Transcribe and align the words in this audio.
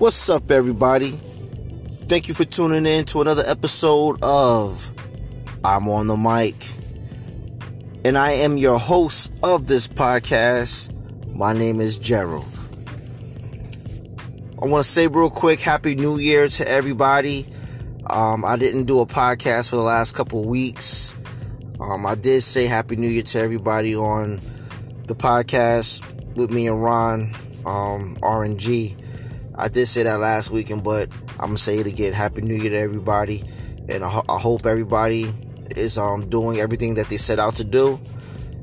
What's 0.00 0.30
up, 0.30 0.50
everybody? 0.50 1.10
Thank 1.10 2.28
you 2.28 2.32
for 2.32 2.46
tuning 2.46 2.86
in 2.86 3.04
to 3.04 3.20
another 3.20 3.42
episode 3.46 4.16
of 4.24 4.94
I'm 5.62 5.90
on 5.90 6.06
the 6.06 6.16
mic. 6.16 6.56
And 8.06 8.16
I 8.16 8.30
am 8.30 8.56
your 8.56 8.78
host 8.78 9.38
of 9.42 9.66
this 9.66 9.86
podcast. 9.88 10.90
My 11.36 11.52
name 11.52 11.82
is 11.82 11.98
Gerald. 11.98 12.48
I 14.62 14.64
want 14.64 14.86
to 14.86 14.90
say 14.90 15.06
real 15.06 15.28
quick 15.28 15.60
Happy 15.60 15.94
New 15.94 16.16
Year 16.16 16.48
to 16.48 16.66
everybody. 16.66 17.44
Um, 18.06 18.42
I 18.42 18.56
didn't 18.56 18.86
do 18.86 19.00
a 19.00 19.06
podcast 19.06 19.68
for 19.68 19.76
the 19.76 19.82
last 19.82 20.16
couple 20.16 20.42
weeks. 20.46 21.14
Um, 21.78 22.06
I 22.06 22.14
did 22.14 22.40
say 22.40 22.64
Happy 22.64 22.96
New 22.96 23.10
Year 23.10 23.24
to 23.24 23.38
everybody 23.38 23.94
on 23.94 24.40
the 25.04 25.14
podcast 25.14 26.02
with 26.36 26.50
me 26.50 26.68
and 26.68 26.82
Ron, 26.82 27.34
um, 27.66 28.16
RNG. 28.22 28.99
I 29.60 29.68
did 29.68 29.86
say 29.86 30.04
that 30.04 30.18
last 30.20 30.50
weekend, 30.50 30.84
but 30.84 31.06
I'm 31.32 31.48
gonna 31.48 31.58
say 31.58 31.78
it 31.78 31.86
again. 31.86 32.14
Happy 32.14 32.40
New 32.40 32.54
Year 32.54 32.70
to 32.70 32.78
everybody, 32.78 33.42
and 33.90 34.02
I, 34.02 34.08
ho- 34.08 34.24
I 34.26 34.38
hope 34.38 34.64
everybody 34.64 35.26
is 35.76 35.98
um 35.98 36.30
doing 36.30 36.60
everything 36.60 36.94
that 36.94 37.10
they 37.10 37.18
set 37.18 37.38
out 37.38 37.56
to 37.56 37.64
do. 37.64 38.00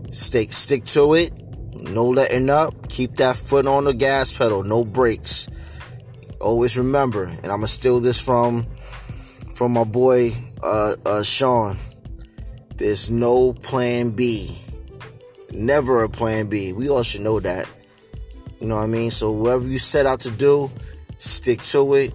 Stick 0.09 0.51
stick 0.51 0.85
to 0.85 1.13
it. 1.13 1.31
No 1.75 2.05
letting 2.07 2.49
up. 2.49 2.89
Keep 2.89 3.17
that 3.17 3.35
foot 3.35 3.67
on 3.67 3.83
the 3.83 3.93
gas 3.93 4.35
pedal. 4.35 4.63
No 4.63 4.83
brakes. 4.83 5.47
Always 6.41 6.75
remember, 6.79 7.25
and 7.25 7.45
I'm 7.45 7.59
gonna 7.59 7.67
steal 7.67 7.99
this 7.99 8.23
from 8.23 8.65
from 9.53 9.73
my 9.73 9.83
boy 9.83 10.31
uh, 10.63 10.93
uh, 11.05 11.21
Sean. 11.21 11.77
There's 12.75 13.11
no 13.11 13.53
plan 13.53 14.15
B. 14.15 14.57
Never 15.51 16.03
a 16.03 16.09
plan 16.09 16.47
B. 16.47 16.73
We 16.73 16.89
all 16.89 17.03
should 17.03 17.21
know 17.21 17.39
that. 17.39 17.69
You 18.59 18.67
know 18.67 18.77
what 18.77 18.83
I 18.83 18.87
mean? 18.87 19.11
So 19.11 19.31
whatever 19.31 19.67
you 19.67 19.77
set 19.77 20.07
out 20.07 20.21
to 20.21 20.31
do, 20.31 20.71
stick 21.17 21.61
to 21.61 21.93
it. 21.95 22.13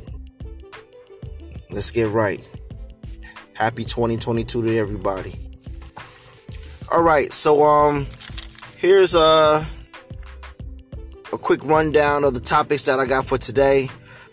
Let's 1.71 1.91
get 1.91 2.09
right. 2.09 2.41
Happy 3.55 3.85
2022 3.85 4.63
to 4.63 4.77
everybody. 4.77 5.35
All 6.91 7.03
right, 7.03 7.33
so 7.33 7.65
um 7.65 8.07
here's 8.79 9.15
a 9.15 9.65
a 11.33 11.39
quick 11.39 11.65
rundown 11.65 12.25
of 12.25 12.35
the 12.35 12.41
topics 12.41 12.85
that 12.85 12.99
I 12.99 13.07
got 13.07 13.25
for 13.25 13.39
today. 13.39 13.89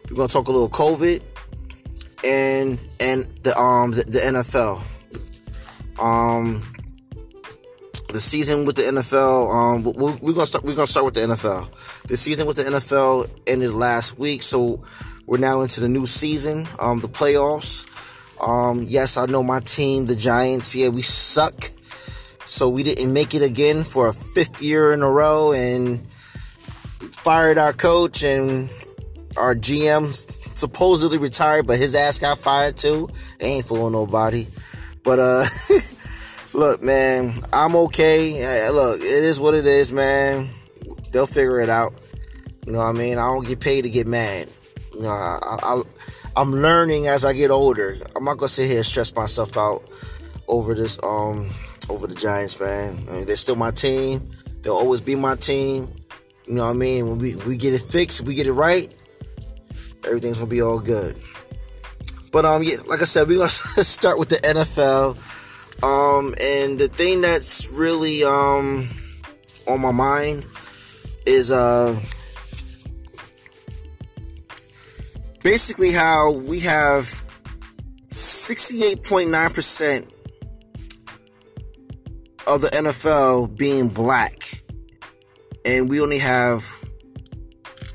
We're 0.09 0.17
going 0.17 0.27
to 0.27 0.33
talk 0.33 0.47
a 0.47 0.51
little 0.51 0.69
COVID 0.69 1.23
and 2.25 2.79
and 2.99 3.21
the 3.43 3.57
um 3.57 3.91
the, 3.91 4.03
the 4.03 4.19
NFL. 4.19 4.81
Um 6.01 6.63
the 8.09 8.19
season 8.19 8.65
with 8.65 8.75
the 8.75 8.83
NFL. 8.83 9.53
Um, 9.53 9.83
we're, 9.83 10.15
we're 10.17 10.33
gonna 10.33 10.45
start. 10.45 10.63
We're 10.63 10.75
gonna 10.75 10.87
start 10.87 11.05
with 11.05 11.13
the 11.13 11.21
NFL. 11.21 11.69
The 12.09 12.17
season 12.17 12.47
with 12.47 12.57
the 12.57 12.63
NFL 12.63 13.29
ended 13.45 13.71
last 13.71 14.17
week, 14.17 14.41
so 14.41 14.81
we're 15.27 15.37
now 15.37 15.61
into 15.61 15.79
the 15.79 15.87
new 15.87 16.07
season. 16.07 16.67
Um, 16.79 17.01
the 17.01 17.07
playoffs. 17.07 17.85
Um, 18.41 18.83
yes, 18.87 19.15
I 19.15 19.27
know 19.27 19.43
my 19.43 19.59
team, 19.59 20.07
the 20.07 20.15
Giants. 20.15 20.75
Yeah, 20.75 20.89
we 20.89 21.03
suck. 21.03 21.53
So 22.45 22.67
we 22.67 22.81
didn't 22.81 23.13
make 23.13 23.35
it 23.35 23.43
again 23.43 23.83
for 23.83 24.07
a 24.07 24.13
fifth 24.13 24.59
year 24.59 24.91
in 24.91 25.03
a 25.03 25.07
row, 25.07 25.53
and 25.53 25.99
fired 26.01 27.59
our 27.59 27.73
coach 27.73 28.23
and 28.23 28.67
our 29.37 29.53
GM 29.53 30.11
supposedly 30.57 31.19
retired, 31.19 31.67
but 31.67 31.77
his 31.77 31.93
ass 31.93 32.17
got 32.17 32.39
fired 32.39 32.75
too. 32.75 33.07
Ain't 33.39 33.65
fooling 33.65 33.93
nobody. 33.93 34.47
But 35.03 35.19
uh. 35.19 35.45
Look, 36.55 36.81
man, 36.81 37.31
I'm 37.53 37.75
okay. 37.75 38.67
Look, 38.71 38.99
it 38.99 39.23
is 39.23 39.39
what 39.39 39.53
it 39.53 39.67
is, 39.67 39.93
man. 39.93 40.49
They'll 41.11 41.27
figure 41.27 41.59
it 41.59 41.69
out. 41.69 41.93
You 42.65 42.73
know 42.73 42.79
what 42.79 42.89
I 42.89 42.91
mean? 42.91 43.17
I 43.17 43.25
don't 43.25 43.47
get 43.47 43.59
paid 43.59 43.83
to 43.83 43.89
get 43.89 44.07
mad. 44.07 44.45
You 44.93 45.01
know, 45.01 45.09
I, 45.09 45.81
I, 46.35 46.41
am 46.41 46.51
learning 46.51 47.07
as 47.07 47.25
I 47.25 47.33
get 47.33 47.51
older. 47.51 47.95
I'm 48.15 48.23
not 48.23 48.37
gonna 48.37 48.47
sit 48.47 48.67
here 48.67 48.77
and 48.77 48.85
stress 48.85 49.15
myself 49.15 49.57
out 49.57 49.81
over 50.47 50.75
this, 50.75 50.99
um, 51.03 51.49
over 51.89 52.05
the 52.05 52.15
Giants, 52.15 52.59
man. 52.59 53.03
I 53.07 53.11
mean, 53.11 53.25
they're 53.25 53.35
still 53.35 53.55
my 53.55 53.71
team. 53.71 54.29
They'll 54.61 54.73
always 54.73 55.01
be 55.01 55.15
my 55.15 55.35
team. 55.35 55.89
You 56.45 56.55
know 56.55 56.65
what 56.65 56.71
I 56.71 56.73
mean? 56.73 57.07
When 57.07 57.19
we, 57.19 57.35
we 57.47 57.57
get 57.57 57.73
it 57.73 57.81
fixed, 57.81 58.21
we 58.21 58.35
get 58.35 58.47
it 58.47 58.53
right, 58.53 58.93
everything's 60.05 60.39
gonna 60.39 60.49
be 60.49 60.61
all 60.61 60.79
good. 60.79 61.17
But 62.31 62.45
um, 62.45 62.61
yeah, 62.63 62.77
like 62.87 63.01
I 63.01 63.05
said, 63.05 63.27
we're 63.27 63.37
gonna 63.37 63.49
start 63.49 64.19
with 64.19 64.29
the 64.29 64.35
NFL. 64.35 65.17
Um, 65.81 66.33
and 66.41 66.77
the 66.77 66.89
thing 66.89 67.21
that's 67.21 67.69
really 67.69 68.23
um 68.23 68.87
on 69.67 69.79
my 69.79 69.91
mind 69.91 70.43
is 71.25 71.51
uh 71.51 71.93
basically 75.43 75.91
how 75.91 76.33
we 76.47 76.59
have 76.61 77.03
68.9% 78.07 80.01
of 82.47 82.61
the 82.61 82.67
NFL 82.73 83.57
being 83.57 83.89
black 83.89 84.31
and 85.65 85.89
we 85.89 86.01
only 86.01 86.19
have 86.19 86.63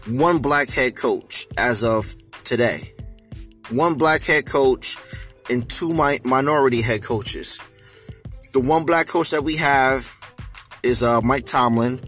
one 0.09 0.39
black 0.39 0.71
head 0.71 0.97
coach 0.97 1.47
as 1.59 1.83
of 1.83 2.15
today. 2.45 2.79
One 3.73 3.95
black 3.95 4.23
head 4.23 4.47
coach 4.47 4.97
and 5.51 5.69
two 5.69 5.93
mi- 5.93 6.21
minority 6.25 6.83
head 6.83 7.03
coaches. 7.03 7.61
The 8.53 8.61
one 8.61 8.85
black 8.85 9.09
coach 9.09 9.31
that 9.31 9.43
we 9.43 9.57
have 9.57 10.05
is 10.83 11.03
uh, 11.03 11.21
Mike 11.23 11.47
Tomlin. 11.47 11.99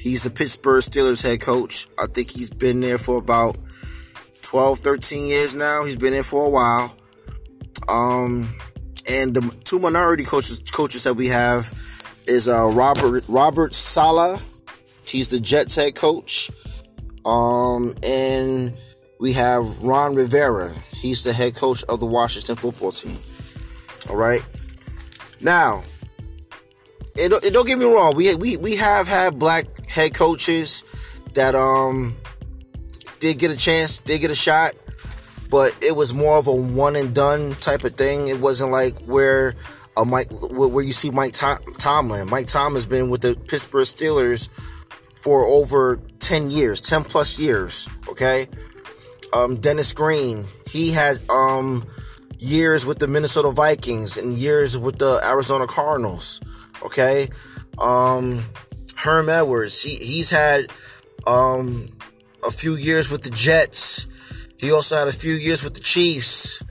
He's 0.00 0.24
the 0.24 0.30
Pittsburgh 0.30 0.82
Steelers 0.82 1.22
head 1.22 1.42
coach. 1.42 1.86
I 2.02 2.06
think 2.06 2.30
he's 2.30 2.50
been 2.50 2.80
there 2.80 2.96
for 2.96 3.18
about 3.18 3.58
12, 4.42 4.78
13 4.78 5.26
years 5.26 5.54
now. 5.54 5.84
He's 5.84 5.96
been 5.96 6.12
there 6.12 6.22
for 6.22 6.46
a 6.46 6.48
while. 6.48 6.96
Um, 7.88 8.48
and 9.10 9.34
the 9.34 9.60
two 9.64 9.78
minority 9.78 10.24
coaches 10.24 10.62
coaches 10.74 11.04
that 11.04 11.14
we 11.14 11.26
have 11.28 11.60
is 12.26 12.48
uh, 12.48 12.70
Robert 12.74 13.24
Robert 13.28 13.74
Saleh. 13.74 14.40
He's 15.06 15.28
the 15.28 15.38
Jets 15.38 15.76
head 15.76 15.96
coach. 15.96 16.50
Um, 17.26 17.94
and 18.02 18.72
we 19.18 19.34
have 19.34 19.82
Ron 19.82 20.14
Rivera. 20.14 20.72
He's 20.96 21.24
the 21.24 21.32
head 21.34 21.54
coach 21.56 21.84
of 21.90 22.00
the 22.00 22.06
Washington 22.06 22.56
football 22.56 22.92
team. 22.92 23.18
All 24.08 24.16
right. 24.16 24.42
Now, 25.42 25.82
it, 27.20 27.44
it 27.44 27.52
don't 27.52 27.66
get 27.66 27.78
me 27.78 27.84
wrong. 27.84 28.14
We 28.16 28.34
we 28.36 28.56
we 28.56 28.76
have 28.76 29.06
had 29.06 29.38
black 29.38 29.88
head 29.88 30.14
coaches 30.14 30.84
that 31.34 31.54
um 31.54 32.16
did 33.20 33.38
get 33.38 33.50
a 33.50 33.56
chance, 33.56 33.98
did 33.98 34.20
get 34.20 34.30
a 34.30 34.34
shot, 34.34 34.74
but 35.50 35.76
it 35.82 35.94
was 35.94 36.14
more 36.14 36.38
of 36.38 36.46
a 36.46 36.54
one 36.54 36.96
and 36.96 37.14
done 37.14 37.52
type 37.56 37.84
of 37.84 37.94
thing. 37.94 38.28
It 38.28 38.40
wasn't 38.40 38.72
like 38.72 38.98
where 39.00 39.54
a 39.96 40.04
Mike 40.04 40.28
where 40.30 40.84
you 40.84 40.92
see 40.92 41.10
Mike 41.10 41.34
Tom, 41.34 41.58
Tomlin. 41.78 42.28
Mike 42.28 42.46
Tomlin 42.46 42.74
has 42.74 42.86
been 42.86 43.10
with 43.10 43.20
the 43.20 43.34
Pittsburgh 43.34 43.84
Steelers 43.84 44.48
for 45.22 45.44
over 45.44 46.00
10 46.20 46.50
years, 46.50 46.80
10 46.80 47.04
plus 47.04 47.38
years, 47.38 47.88
okay? 48.08 48.46
Um, 49.34 49.56
Dennis 49.56 49.92
Green, 49.92 50.44
he 50.66 50.92
has 50.92 51.22
um 51.28 51.84
years 52.38 52.86
with 52.86 52.98
the 52.98 53.06
Minnesota 53.06 53.50
Vikings 53.50 54.16
and 54.16 54.32
years 54.32 54.78
with 54.78 54.98
the 54.98 55.20
Arizona 55.22 55.66
Cardinals. 55.66 56.40
Okay. 56.82 57.28
Um, 57.78 58.44
Herm 58.96 59.28
Edwards, 59.28 59.82
he, 59.82 59.96
he's 59.96 60.30
had 60.30 60.66
um, 61.26 61.88
a 62.44 62.50
few 62.50 62.74
years 62.76 63.10
with 63.10 63.22
the 63.22 63.30
Jets. 63.30 64.06
He 64.58 64.72
also 64.72 64.96
had 64.96 65.08
a 65.08 65.12
few 65.12 65.32
years 65.32 65.64
with 65.64 65.74
the 65.74 65.80
Chiefs. 65.80 66.62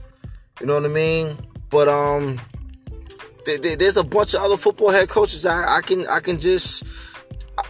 You 0.60 0.66
know 0.66 0.74
what 0.74 0.84
I 0.84 0.88
mean? 0.88 1.36
But 1.70 1.88
um, 1.88 2.40
th- 3.44 3.60
th- 3.60 3.78
there's 3.78 3.96
a 3.96 4.04
bunch 4.04 4.34
of 4.34 4.42
other 4.42 4.56
football 4.56 4.90
head 4.90 5.08
coaches 5.08 5.46
I, 5.46 5.78
I 5.78 5.80
can 5.80 6.06
I 6.08 6.20
can 6.20 6.38
just. 6.38 6.84
I, 7.58 7.62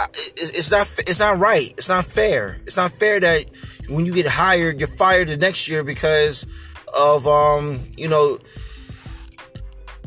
I, 0.00 0.06
it's 0.14 0.70
not 0.70 0.86
it's 0.98 1.20
not 1.20 1.38
right. 1.38 1.72
It's 1.76 1.88
not 1.88 2.04
fair. 2.04 2.60
It's 2.64 2.76
not 2.76 2.90
fair 2.92 3.20
that 3.20 3.44
when 3.88 4.06
you 4.06 4.14
get 4.14 4.26
hired, 4.26 4.80
you're 4.80 4.88
fired 4.88 5.28
the 5.28 5.36
next 5.36 5.68
year 5.68 5.84
because 5.84 6.46
of 6.98 7.26
um, 7.26 7.80
you 7.96 8.08
know, 8.08 8.38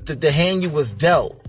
the, 0.05 0.15
the 0.15 0.31
hand 0.31 0.63
you 0.63 0.69
was 0.69 0.93
dealt. 0.93 1.44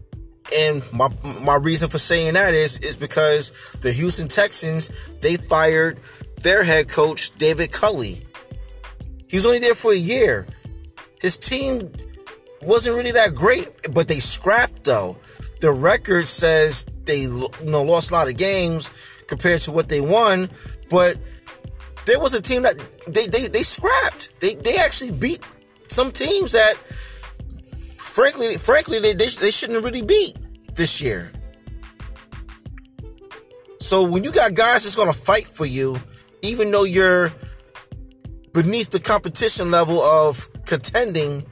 And 0.55 0.83
my 0.93 1.09
my 1.43 1.57
reason 1.57 1.89
for 1.89 1.99
saying 1.99 2.35
that 2.35 2.55
is 2.55 2.79
is 2.79 2.97
because 2.97 3.51
the 3.81 3.93
Houston 3.93 4.29
Texans 4.29 4.89
they 5.21 5.37
fired 5.37 5.99
their 6.43 6.63
head 6.63 6.89
coach 6.89 7.37
David 7.37 7.73
Culley. 7.73 8.25
He 9.29 9.37
was 9.37 9.47
only 9.47 9.59
there 9.59 9.75
for 9.75 9.93
a 9.93 9.99
year. 9.99 10.47
His 11.21 11.39
team 11.39 11.91
wasn't 12.63 12.97
really 12.97 13.13
that 13.13 13.35
great, 13.35 13.69
but 13.93 14.09
they 14.09 14.21
scrapped 14.21 14.85
though. 14.85 15.17
The 15.61 15.73
record 15.73 16.29
says 16.29 16.87
they 17.05 17.23
you 17.23 17.49
know 17.63 17.83
lost 17.83 18.11
a 18.11 18.15
lot 18.15 18.29
of 18.29 18.37
games 18.37 18.91
compared 19.27 19.61
to 19.63 19.73
what 19.73 19.89
they 19.89 20.01
won, 20.01 20.49
but 20.91 21.17
there 22.05 22.21
was 22.21 22.35
a 22.35 22.43
team 22.43 22.63
that 22.63 22.77
they 23.09 23.27
they, 23.27 23.49
they 23.49 23.63
scrapped. 23.63 24.41
They 24.41 24.55
they 24.55 24.77
actually 24.77 25.13
beat 25.13 25.41
some 25.89 26.11
teams 26.13 26.53
that 26.53 26.75
frankly 28.17 28.57
frankly 28.57 28.99
they, 28.99 29.13
they, 29.13 29.27
they 29.27 29.51
shouldn't 29.51 29.85
really 29.85 30.03
be 30.03 30.35
this 30.75 31.03
year. 31.03 31.31
So 33.79 34.11
when 34.11 34.25
you 34.25 34.33
got 34.33 34.55
guys 34.55 34.85
that's 34.85 34.97
gonna 34.97 35.13
fight 35.13 35.45
for 35.45 35.67
you, 35.67 35.99
even 36.43 36.71
though 36.71 36.85
you're 36.85 37.31
beneath 38.55 38.89
the 38.91 39.01
competition 39.01 39.71
level 39.71 40.01
of 40.01 40.49
contending, 40.65 41.45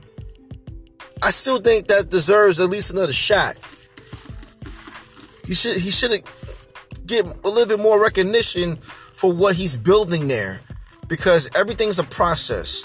I 1.23 1.31
still 1.31 1.61
think 1.61 1.89
that 1.89 2.09
deserves 2.09 2.61
at 2.61 2.71
least 2.71 2.93
another 2.93 3.13
shot. 3.13 3.57
He 5.47 5.55
should 5.55 5.77
he 5.77 5.91
should 5.91 6.13
get 7.07 7.27
a 7.27 7.49
little 7.49 7.67
bit 7.77 7.81
more 7.81 8.03
recognition 8.03 8.77
for 8.77 9.33
what 9.33 9.55
he's 9.55 9.77
building 9.77 10.29
there, 10.29 10.61
because 11.09 11.51
everything's 11.55 11.99
a 11.99 12.05
process 12.05 12.85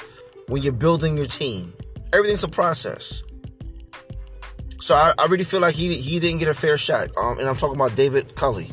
when 0.50 0.62
you're 0.64 0.74
building 0.74 1.16
your 1.16 1.28
team. 1.28 1.74
Everything's 2.12 2.44
a 2.44 2.50
process. 2.50 3.24
So 4.80 4.96
I, 4.96 5.14
I 5.18 5.26
really 5.26 5.44
feel 5.44 5.62
like 5.62 5.76
he 5.76 5.94
he 5.96 6.20
didn't 6.20 6.40
get 6.40 6.48
a 6.48 6.54
fair 6.54 6.78
shot. 6.78 7.08
Um, 7.18 7.40
and 7.40 7.48
I'm 7.48 7.56
talking 7.56 7.76
about 7.76 7.96
David 7.96 8.36
Culley. 8.36 8.70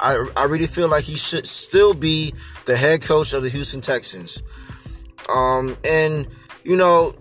I 0.00 0.26
I 0.36 0.44
really 0.44 0.66
feel 0.66 0.88
like 0.88 1.04
he 1.04 1.16
should 1.16 1.46
still 1.46 1.94
be 1.94 2.32
the 2.66 2.76
head 2.76 3.02
coach 3.02 3.32
of 3.32 3.42
the 3.42 3.50
Houston 3.50 3.80
Texans. 3.80 4.42
Um, 5.28 5.76
and 5.84 6.26
you 6.64 6.76
know, 6.76 7.14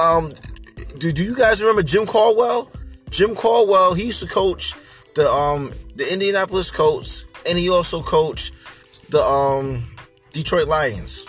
um, 0.00 0.32
do, 0.98 1.12
do 1.12 1.24
you 1.24 1.36
guys 1.36 1.60
remember 1.62 1.82
Jim 1.82 2.06
Caldwell? 2.06 2.70
Jim 3.10 3.34
Caldwell, 3.34 3.94
he 3.94 4.06
used 4.06 4.22
to 4.22 4.28
coach 4.28 4.74
the 5.14 5.26
um 5.26 5.70
the 5.96 6.06
Indianapolis 6.12 6.70
Colts, 6.70 7.24
and 7.48 7.58
he 7.58 7.70
also 7.70 8.02
coached 8.02 8.52
the 9.10 9.20
um 9.20 9.84
Detroit 10.32 10.68
Lions. 10.68 11.26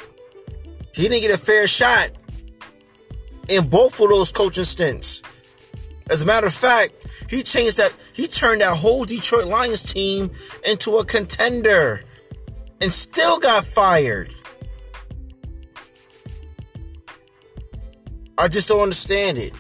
He 0.94 1.04
didn't 1.04 1.22
get 1.22 1.34
a 1.34 1.38
fair 1.38 1.68
shot 1.68 2.12
in 3.50 3.70
both 3.70 4.02
of 4.02 4.10
those 4.10 4.32
coaching 4.32 4.66
stints. 4.66 5.24
As 6.10 6.22
a 6.22 6.26
matter 6.26 6.48
of 6.48 6.54
fact, 6.54 7.08
he 7.30 7.44
changed 7.44 7.78
that. 7.78 7.94
He 8.14 8.28
turned 8.28 8.62
that 8.62 8.76
whole 8.76 9.04
Detroit 9.06 9.48
Lions 9.48 9.84
team 9.84 10.30
into 10.68 10.98
a 10.98 11.06
contender, 11.06 12.04
and 12.82 12.92
still 12.92 13.40
got 13.40 13.66
fired. 13.66 14.32
I 18.38 18.48
just 18.48 18.70
don't 18.70 18.82
understand 18.82 19.38
it. 19.38 19.52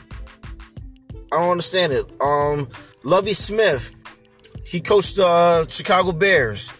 I 1.31 1.37
don't 1.37 1.51
understand 1.51 1.93
it. 1.93 2.05
Um, 2.21 2.67
Lovie 3.03 3.33
Smith, 3.33 3.93
he 4.65 4.79
coached 4.79 5.15
the 5.15 5.25
uh, 5.25 5.67
Chicago 5.67 6.11
Bears, 6.11 6.73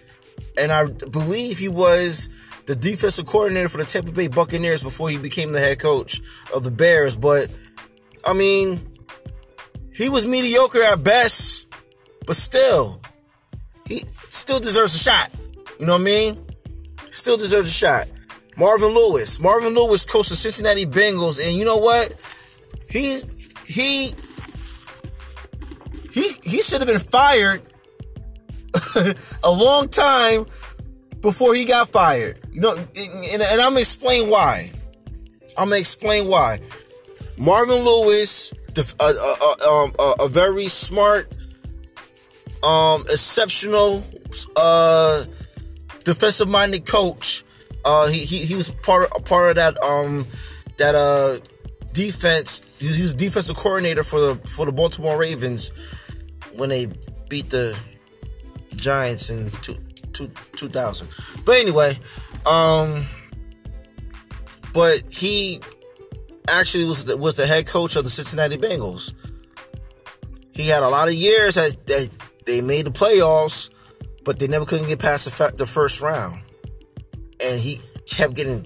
and 0.60 0.72
I 0.72 0.88
believe 0.88 1.58
he 1.58 1.70
was 1.70 2.30
the 2.66 2.76
defensive 2.76 3.26
coordinator 3.26 3.70
for 3.70 3.78
the 3.78 3.86
Tampa 3.86 4.12
Bay 4.12 4.28
Buccaneers 4.28 4.84
before 4.84 5.10
he 5.10 5.18
became 5.18 5.54
the 5.54 5.60
head 5.60 5.80
coach 5.80 6.22
of 6.54 6.64
the 6.64 6.72
Bears. 6.72 7.16
But 7.16 7.50
I 8.26 8.34
mean, 8.34 8.80
he 9.98 10.10
was 10.10 10.28
mediocre 10.28 10.84
at 10.84 11.04
best, 11.04 11.68
but 12.28 12.36
still, 12.36 13.02
he 13.88 14.04
still 14.14 14.60
deserves 14.60 14.94
a 14.94 15.00
shot. 15.00 15.32
You 15.80 15.88
know 15.88 15.94
what 15.94 16.02
I 16.02 16.06
mean? 16.06 16.46
Still 17.12 17.36
deserves 17.36 17.70
a 17.70 17.74
shot. 17.74 18.06
Marvin 18.60 18.90
Lewis. 18.90 19.40
Marvin 19.40 19.74
Lewis 19.74 20.06
coached 20.06 20.30
the 20.30 20.36
Cincinnati 20.36 20.86
Bengals, 20.86 21.44
and 21.44 21.58
you 21.58 21.66
know 21.66 21.78
what? 21.78 22.12
He 22.92 23.20
he 23.66 24.12
he 26.12 26.30
he 26.44 26.62
should 26.62 26.80
have 26.80 26.88
been 26.88 27.00
fired 27.00 27.62
a 29.44 29.52
long 29.52 29.90
time 29.90 30.46
before 31.22 31.56
he 31.56 31.66
got 31.66 31.90
fired. 31.90 32.40
You 32.52 32.62
know, 32.62 32.76
and, 32.76 32.88
and 32.96 33.62
I'm 33.62 33.72
gonna 33.72 33.80
explain 33.80 34.30
why. 34.30 34.72
I'm 35.58 35.70
gonna 35.70 35.80
explain 35.80 36.28
why. 36.28 36.60
Marvin 37.40 37.84
Lewis, 37.84 38.54
a, 38.78 39.04
a, 39.04 39.92
a, 40.00 40.14
a 40.26 40.28
very 40.28 40.68
smart, 40.68 41.32
um, 42.64 43.02
exceptional, 43.02 44.04
uh, 44.56 45.24
defensive-minded 46.04 46.86
coach 46.86 47.44
uh, 47.88 48.08
he, 48.08 48.26
he 48.26 48.46
he 48.46 48.56
was 48.56 48.70
part 48.84 49.10
of, 49.14 49.24
part 49.24 49.52
of 49.52 49.56
that 49.56 49.82
um 49.82 50.26
that 50.78 50.94
uh 50.94 51.38
defense. 51.94 52.78
He 52.80 52.88
was, 52.88 52.96
he 52.98 53.02
was 53.02 53.16
defensive 53.16 53.56
coordinator 53.56 54.04
for 54.04 54.20
the 54.20 54.36
for 54.46 54.66
the 54.66 54.74
Baltimore 54.74 55.18
Ravens 55.18 55.72
when 56.58 56.68
they 56.68 56.88
beat 57.30 57.50
the 57.50 57.78
Giants 58.76 59.30
in 59.30 59.50
two, 59.62 59.78
two, 60.12 60.30
2000. 60.58 61.08
But 61.46 61.56
anyway, 61.56 61.94
um, 62.46 63.06
but 64.74 65.02
he 65.10 65.62
actually 66.48 66.86
was 66.86 67.06
the, 67.06 67.18
was 67.18 67.36
the 67.36 67.46
head 67.46 67.68
coach 67.68 67.96
of 67.96 68.04
the 68.04 68.10
Cincinnati 68.10 68.58
Bengals. 68.58 69.14
He 70.54 70.68
had 70.68 70.84
a 70.84 70.90
lot 70.90 71.08
of 71.08 71.14
years 71.14 71.56
that, 71.56 71.78
that 71.88 72.10
they 72.46 72.62
made 72.62 72.86
the 72.86 72.92
playoffs, 72.92 73.70
but 74.26 74.40
they 74.40 74.48
never 74.48 74.66
couldn't 74.66 74.88
get 74.88 75.00
past 75.00 75.26
the, 75.26 75.54
the 75.56 75.66
first 75.66 76.02
round 76.02 76.42
and 77.44 77.60
he 77.60 77.80
kept 78.10 78.36
getting 78.36 78.66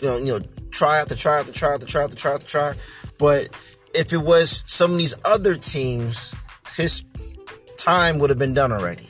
you 0.00 0.08
know, 0.08 0.16
you 0.18 0.38
know, 0.38 0.40
try 0.70 0.98
after 0.98 1.14
try 1.14 1.38
after 1.38 1.52
try 1.52 1.74
after 1.74 1.86
try 1.86 2.02
after 2.02 2.16
try 2.16 2.32
after 2.32 2.46
try. 2.46 2.74
But 3.18 3.48
if 3.94 4.12
it 4.12 4.18
was 4.18 4.64
some 4.66 4.92
of 4.92 4.96
these 4.96 5.14
other 5.24 5.54
teams, 5.54 6.34
his 6.76 7.04
time 7.76 8.18
would 8.18 8.30
have 8.30 8.38
been 8.38 8.54
done 8.54 8.72
already. 8.72 9.06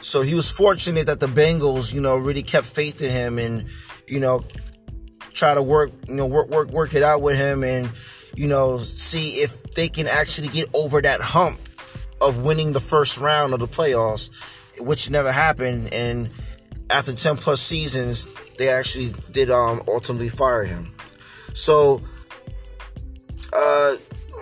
So 0.00 0.22
he 0.22 0.34
was 0.34 0.50
fortunate 0.50 1.06
that 1.06 1.20
the 1.20 1.26
Bengals, 1.26 1.94
you 1.94 2.00
know, 2.00 2.16
really 2.16 2.42
kept 2.42 2.66
faith 2.66 3.02
in 3.02 3.10
him 3.10 3.38
and, 3.38 3.68
you 4.08 4.18
know, 4.18 4.44
try 5.42 5.54
to 5.54 5.62
work, 5.62 5.90
you 6.06 6.14
know, 6.14 6.26
work, 6.28 6.48
work, 6.50 6.68
work 6.68 6.94
it 6.94 7.02
out 7.02 7.20
with 7.20 7.36
him 7.36 7.64
and, 7.64 7.90
you 8.36 8.46
know, 8.46 8.78
see 8.78 9.42
if 9.42 9.60
they 9.74 9.88
can 9.88 10.06
actually 10.06 10.46
get 10.46 10.68
over 10.72 11.02
that 11.02 11.20
hump 11.20 11.58
of 12.20 12.44
winning 12.44 12.72
the 12.72 12.78
first 12.78 13.20
round 13.20 13.52
of 13.52 13.58
the 13.58 13.66
playoffs, 13.66 14.30
which 14.80 15.10
never 15.10 15.32
happened. 15.32 15.90
And 15.92 16.30
after 16.90 17.12
10 17.12 17.38
plus 17.38 17.60
seasons, 17.60 18.32
they 18.54 18.68
actually 18.68 19.10
did 19.32 19.50
um, 19.50 19.82
ultimately 19.88 20.28
fire 20.28 20.62
him. 20.62 20.86
So, 21.54 22.00
uh, 23.52 23.94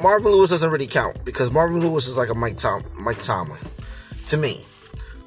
Marvin 0.02 0.32
Lewis 0.32 0.50
doesn't 0.50 0.70
really 0.70 0.86
count 0.86 1.24
because 1.24 1.50
Marvin 1.50 1.80
Lewis 1.80 2.08
is 2.08 2.18
like 2.18 2.28
a 2.28 2.34
Mike 2.34 2.58
Tom 2.58 2.84
Mike 3.00 3.22
Tomlin 3.22 3.58
to 4.26 4.36
me. 4.36 4.60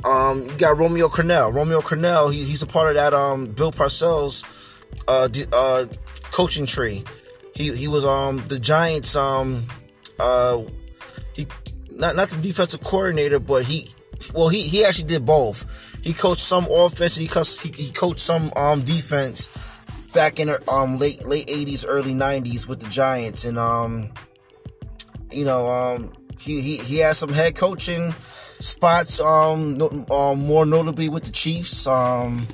Um, 0.06 0.40
you 0.40 0.58
got 0.58 0.78
Romeo 0.78 1.08
Crennel. 1.08 1.54
Romeo 1.54 1.82
Crennel, 1.82 2.32
he, 2.32 2.40
he's 2.44 2.62
a 2.62 2.68
part 2.68 2.90
of 2.90 2.96
that 2.96 3.14
um, 3.14 3.48
Bill 3.48 3.72
Parcells 3.72 4.44
uh, 5.08 5.28
uh, 5.52 5.86
coaching 6.32 6.66
tree. 6.66 7.04
He 7.56 7.76
he 7.76 7.88
was 7.88 8.06
um 8.06 8.38
the 8.48 8.60
Giants 8.60 9.16
um 9.16 9.66
uh 10.20 10.62
he 11.36 11.46
not 11.92 12.16
not 12.16 12.30
the 12.30 12.38
defensive 12.42 12.84
coordinator, 12.84 13.40
but 13.40 13.64
he 13.64 13.90
well 14.34 14.50
he 14.50 14.62
he 14.62 14.84
actually 14.84 15.08
did 15.08 15.26
both 15.26 16.02
he 16.04 16.14
coached 16.14 16.42
some 16.42 16.66
offense. 16.70 17.16
he 17.16 17.28
coached 17.28 17.62
he, 17.62 17.84
he 17.84 17.92
coached 17.92 18.20
some 18.20 18.52
um 18.56 18.82
defense 18.82 19.48
back 20.14 20.40
in 20.40 20.50
um 20.68 20.98
late 20.98 21.26
late 21.26 21.48
80s, 21.48 21.86
early 21.88 22.14
90s 22.14 22.68
with 22.68 22.80
the 22.80 22.90
Giants, 22.90 23.46
and 23.46 23.58
um 23.58 24.12
you 25.32 25.46
know 25.46 25.68
um 25.70 26.14
he 26.40 26.62
he, 26.62 26.78
he 26.78 27.00
has 27.00 27.18
some 27.18 27.32
head 27.32 27.56
coaching 27.56 28.12
spots 28.14 29.20
um, 29.20 29.78
no, 29.78 29.90
um 30.12 30.40
more 30.46 30.66
notably 30.66 31.10
with 31.10 31.24
the 31.24 31.32
Chiefs 31.32 31.88
um 31.88 32.48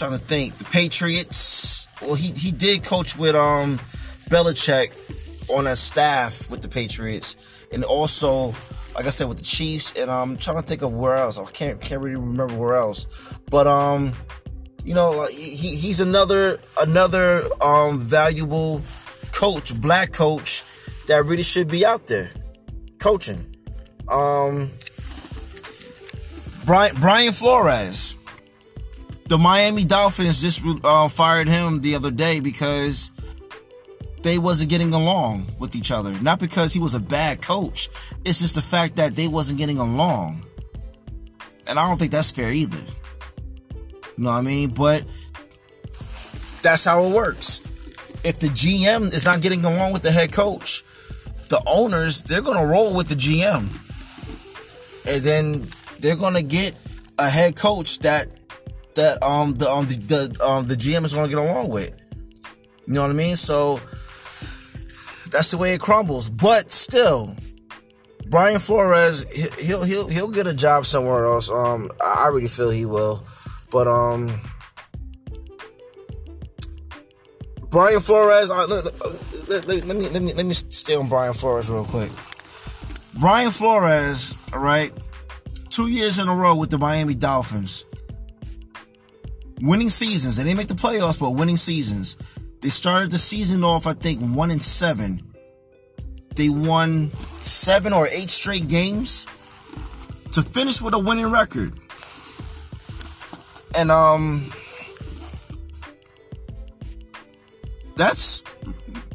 trying 0.00 0.12
to 0.12 0.18
think. 0.18 0.54
The 0.54 0.64
Patriots 0.64 1.86
well 2.02 2.14
he 2.14 2.32
he 2.32 2.50
did 2.50 2.82
coach 2.82 3.16
with 3.16 3.34
um 3.34 3.78
Belichick 4.30 4.90
on 5.54 5.66
a 5.66 5.76
staff 5.76 6.50
with 6.50 6.62
the 6.62 6.68
Patriots. 6.68 7.66
And 7.72 7.84
also 7.84 8.54
like 8.94 9.06
I 9.06 9.10
said, 9.10 9.28
with 9.28 9.38
the 9.38 9.44
Chiefs, 9.44 10.00
and 10.00 10.10
I'm 10.10 10.36
trying 10.36 10.56
to 10.56 10.62
think 10.62 10.82
of 10.82 10.92
where 10.92 11.16
else. 11.16 11.38
I 11.38 11.44
can't 11.44 11.80
can't 11.80 12.00
really 12.00 12.16
remember 12.16 12.56
where 12.56 12.74
else, 12.74 13.06
but 13.50 13.66
um, 13.66 14.12
you 14.84 14.94
know, 14.94 15.26
he, 15.30 15.76
he's 15.76 16.00
another 16.00 16.58
another 16.82 17.42
um 17.62 18.00
valuable 18.00 18.80
coach, 19.32 19.78
black 19.80 20.12
coach 20.12 20.64
that 21.06 21.24
really 21.24 21.42
should 21.42 21.68
be 21.68 21.86
out 21.86 22.06
there 22.08 22.30
coaching. 22.98 23.54
Um, 24.08 24.68
Brian 26.66 26.94
Brian 27.00 27.32
Flores, 27.32 28.16
the 29.30 29.38
Miami 29.38 29.84
Dolphins 29.84 30.42
just 30.42 30.64
uh, 30.82 31.08
fired 31.08 31.46
him 31.46 31.80
the 31.80 31.94
other 31.94 32.10
day 32.10 32.40
because 32.40 33.12
they 34.24 34.38
wasn't 34.38 34.70
getting 34.70 34.92
along 34.92 35.46
with 35.60 35.76
each 35.76 35.92
other. 35.92 36.12
Not 36.20 36.40
because 36.40 36.74
he 36.74 36.80
was 36.80 36.94
a 36.94 37.00
bad 37.00 37.40
coach. 37.40 37.88
It's 38.24 38.40
just 38.40 38.56
the 38.56 38.60
fact 38.60 38.96
that 38.96 39.14
they 39.14 39.28
wasn't 39.28 39.60
getting 39.60 39.78
along. 39.78 40.42
And 41.68 41.78
I 41.78 41.86
don't 41.86 41.96
think 41.96 42.10
that's 42.10 42.32
fair 42.32 42.50
either. 42.50 42.82
You 44.16 44.24
know 44.24 44.32
what 44.32 44.38
I 44.38 44.42
mean? 44.42 44.70
But 44.70 45.04
that's 46.62 46.84
how 46.84 47.04
it 47.04 47.14
works. 47.14 47.60
If 48.24 48.40
the 48.40 48.48
GM 48.48 49.02
is 49.02 49.24
not 49.24 49.42
getting 49.42 49.64
along 49.64 49.92
with 49.92 50.02
the 50.02 50.10
head 50.10 50.32
coach, 50.32 50.82
the 51.50 51.62
owners, 51.68 52.24
they're 52.24 52.42
going 52.42 52.58
to 52.58 52.66
roll 52.66 52.96
with 52.96 53.08
the 53.08 53.14
GM. 53.14 53.62
And 55.06 55.22
then 55.22 55.64
they're 56.00 56.16
going 56.16 56.34
to 56.34 56.42
get 56.42 56.74
a 57.16 57.30
head 57.30 57.54
coach 57.54 58.00
that 58.00 58.26
that 58.94 59.22
um 59.22 59.54
the 59.54 59.68
um 59.70 59.86
the, 59.86 59.94
the 59.94 60.44
um 60.44 60.64
the 60.64 60.74
GM 60.74 61.04
is 61.04 61.14
going 61.14 61.28
to 61.28 61.34
get 61.34 61.42
along 61.42 61.70
with. 61.70 61.96
You 62.86 62.94
know 62.94 63.02
what 63.02 63.10
I 63.10 63.14
mean? 63.14 63.36
So 63.36 63.76
that's 65.30 65.50
the 65.50 65.58
way 65.58 65.74
it 65.74 65.80
crumbles. 65.80 66.28
But 66.28 66.70
still, 66.70 67.36
Brian 68.30 68.58
Flores, 68.58 69.26
he'll 69.60 69.84
he'll 69.84 70.08
he'll 70.08 70.30
get 70.30 70.46
a 70.46 70.54
job 70.54 70.86
somewhere 70.86 71.24
else. 71.24 71.50
Um, 71.50 71.90
I 72.04 72.28
really 72.28 72.48
feel 72.48 72.70
he 72.70 72.86
will. 72.86 73.22
But 73.72 73.86
um, 73.86 74.40
Brian 77.70 78.00
Flores. 78.00 78.50
Uh, 78.50 78.66
let, 78.68 78.84
let, 78.84 79.68
let, 79.68 79.86
let, 79.86 79.96
me 79.96 80.08
let 80.08 80.22
me 80.22 80.34
let 80.34 80.46
me 80.46 80.54
stay 80.54 80.96
on 80.96 81.08
Brian 81.08 81.32
Flores 81.32 81.70
real 81.70 81.84
quick. 81.84 82.10
Brian 83.20 83.50
Flores, 83.50 84.50
all 84.52 84.60
right, 84.60 84.90
two 85.68 85.88
years 85.88 86.18
in 86.18 86.28
a 86.28 86.34
row 86.34 86.56
with 86.56 86.70
the 86.70 86.78
Miami 86.78 87.14
Dolphins, 87.14 87.84
winning 89.62 89.90
seasons. 89.90 90.36
They 90.36 90.44
didn't 90.44 90.58
make 90.58 90.68
the 90.68 90.74
playoffs, 90.74 91.18
but 91.20 91.32
winning 91.32 91.56
seasons. 91.56 92.16
They 92.60 92.68
started 92.68 93.10
the 93.10 93.18
season 93.18 93.64
off, 93.64 93.86
I 93.86 93.94
think, 93.94 94.20
one 94.20 94.50
and 94.50 94.62
seven. 94.62 95.22
They 96.36 96.48
won 96.48 97.08
seven 97.10 97.92
or 97.92 98.06
eight 98.06 98.30
straight 98.30 98.68
games 98.68 99.24
to 100.32 100.42
finish 100.42 100.80
with 100.80 100.94
a 100.94 100.98
winning 100.98 101.30
record. 101.30 101.72
And 103.76 103.90
um 103.90 104.50
that's 107.96 108.42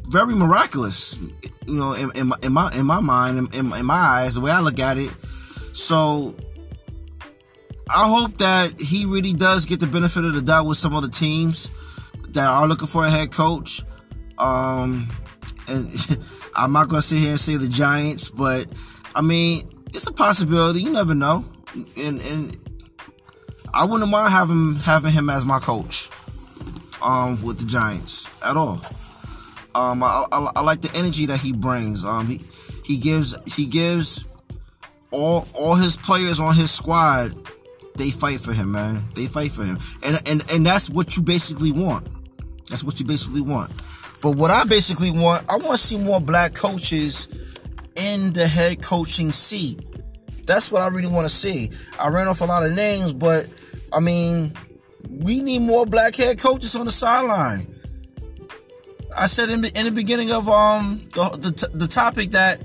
very 0.08 0.34
miraculous, 0.34 1.18
you 1.66 1.78
know, 1.78 1.92
in, 1.94 2.10
in, 2.14 2.28
my, 2.28 2.36
in 2.42 2.52
my 2.52 2.70
in 2.78 2.86
my 2.86 3.00
mind, 3.00 3.54
in, 3.54 3.72
in 3.74 3.86
my 3.86 3.94
eyes, 3.94 4.34
the 4.36 4.40
way 4.40 4.50
I 4.50 4.60
look 4.60 4.78
at 4.78 4.98
it. 4.98 5.10
So 5.10 6.34
I 7.88 8.08
hope 8.08 8.36
that 8.38 8.80
he 8.80 9.06
really 9.06 9.32
does 9.32 9.64
get 9.66 9.80
the 9.80 9.86
benefit 9.86 10.24
of 10.24 10.34
the 10.34 10.42
doubt 10.42 10.66
with 10.66 10.78
some 10.78 10.94
other 10.94 11.08
teams 11.08 11.70
that 12.30 12.48
are 12.48 12.66
looking 12.66 12.88
for 12.88 13.04
a 13.04 13.10
head 13.10 13.30
coach. 13.30 13.82
Um, 14.38 15.08
and 15.68 16.18
I'm 16.56 16.72
not 16.72 16.88
gonna 16.88 17.02
sit 17.02 17.20
here 17.20 17.30
and 17.30 17.40
say 17.40 17.56
the 17.56 17.68
Giants, 17.68 18.30
but 18.30 18.66
I 19.14 19.20
mean 19.20 19.62
it's 19.88 20.06
a 20.06 20.12
possibility. 20.12 20.80
You 20.80 20.92
never 20.92 21.14
know, 21.14 21.44
and 21.74 22.20
and 22.20 22.58
I 23.72 23.84
wouldn't 23.84 24.10
mind 24.10 24.32
having 24.32 24.74
having 24.76 25.12
him 25.12 25.30
as 25.30 25.44
my 25.44 25.58
coach. 25.58 26.10
Um, 27.02 27.40
with 27.44 27.60
the 27.60 27.66
Giants 27.66 28.42
at 28.42 28.56
all. 28.56 28.80
Um, 29.74 30.02
I, 30.02 30.24
I, 30.32 30.50
I 30.56 30.60
like 30.62 30.80
the 30.80 30.90
energy 30.98 31.26
that 31.26 31.38
he 31.38 31.52
brings. 31.52 32.04
Um, 32.04 32.26
he 32.26 32.40
he 32.84 32.98
gives 32.98 33.38
he 33.54 33.66
gives 33.66 34.24
all 35.10 35.46
all 35.54 35.74
his 35.74 35.96
players 35.98 36.40
on 36.40 36.54
his 36.54 36.70
squad. 36.70 37.32
They 37.96 38.10
fight 38.10 38.40
for 38.40 38.52
him, 38.52 38.72
man. 38.72 39.02
They 39.14 39.26
fight 39.26 39.52
for 39.52 39.64
him, 39.64 39.78
and 40.04 40.16
and 40.28 40.44
and 40.52 40.66
that's 40.66 40.90
what 40.90 41.16
you 41.16 41.22
basically 41.22 41.72
want. 41.72 42.06
That's 42.68 42.84
what 42.84 43.00
you 43.00 43.06
basically 43.06 43.40
want. 43.40 43.70
But 44.22 44.36
what 44.36 44.50
I 44.50 44.64
basically 44.64 45.10
want, 45.10 45.44
I 45.48 45.56
want 45.56 45.72
to 45.72 45.78
see 45.78 45.98
more 45.98 46.20
black 46.20 46.54
coaches 46.54 47.58
in 47.96 48.32
the 48.32 48.46
head 48.46 48.82
coaching 48.82 49.32
seat. 49.32 49.80
That's 50.46 50.70
what 50.70 50.82
I 50.82 50.88
really 50.88 51.08
want 51.08 51.26
to 51.26 51.34
see. 51.34 51.70
I 52.00 52.08
ran 52.08 52.28
off 52.28 52.40
a 52.40 52.44
lot 52.44 52.64
of 52.64 52.74
names, 52.74 53.12
but 53.12 53.48
I 53.92 54.00
mean, 54.00 54.52
we 55.08 55.42
need 55.42 55.60
more 55.60 55.86
black 55.86 56.16
head 56.16 56.38
coaches 56.38 56.76
on 56.76 56.84
the 56.84 56.90
sideline. 56.90 57.66
I 59.16 59.26
said 59.26 59.48
in, 59.48 59.64
in 59.64 59.86
the 59.86 59.92
beginning 59.94 60.30
of 60.30 60.48
um 60.48 61.00
the, 61.14 61.68
the 61.70 61.78
the 61.78 61.86
topic 61.86 62.30
that 62.30 62.60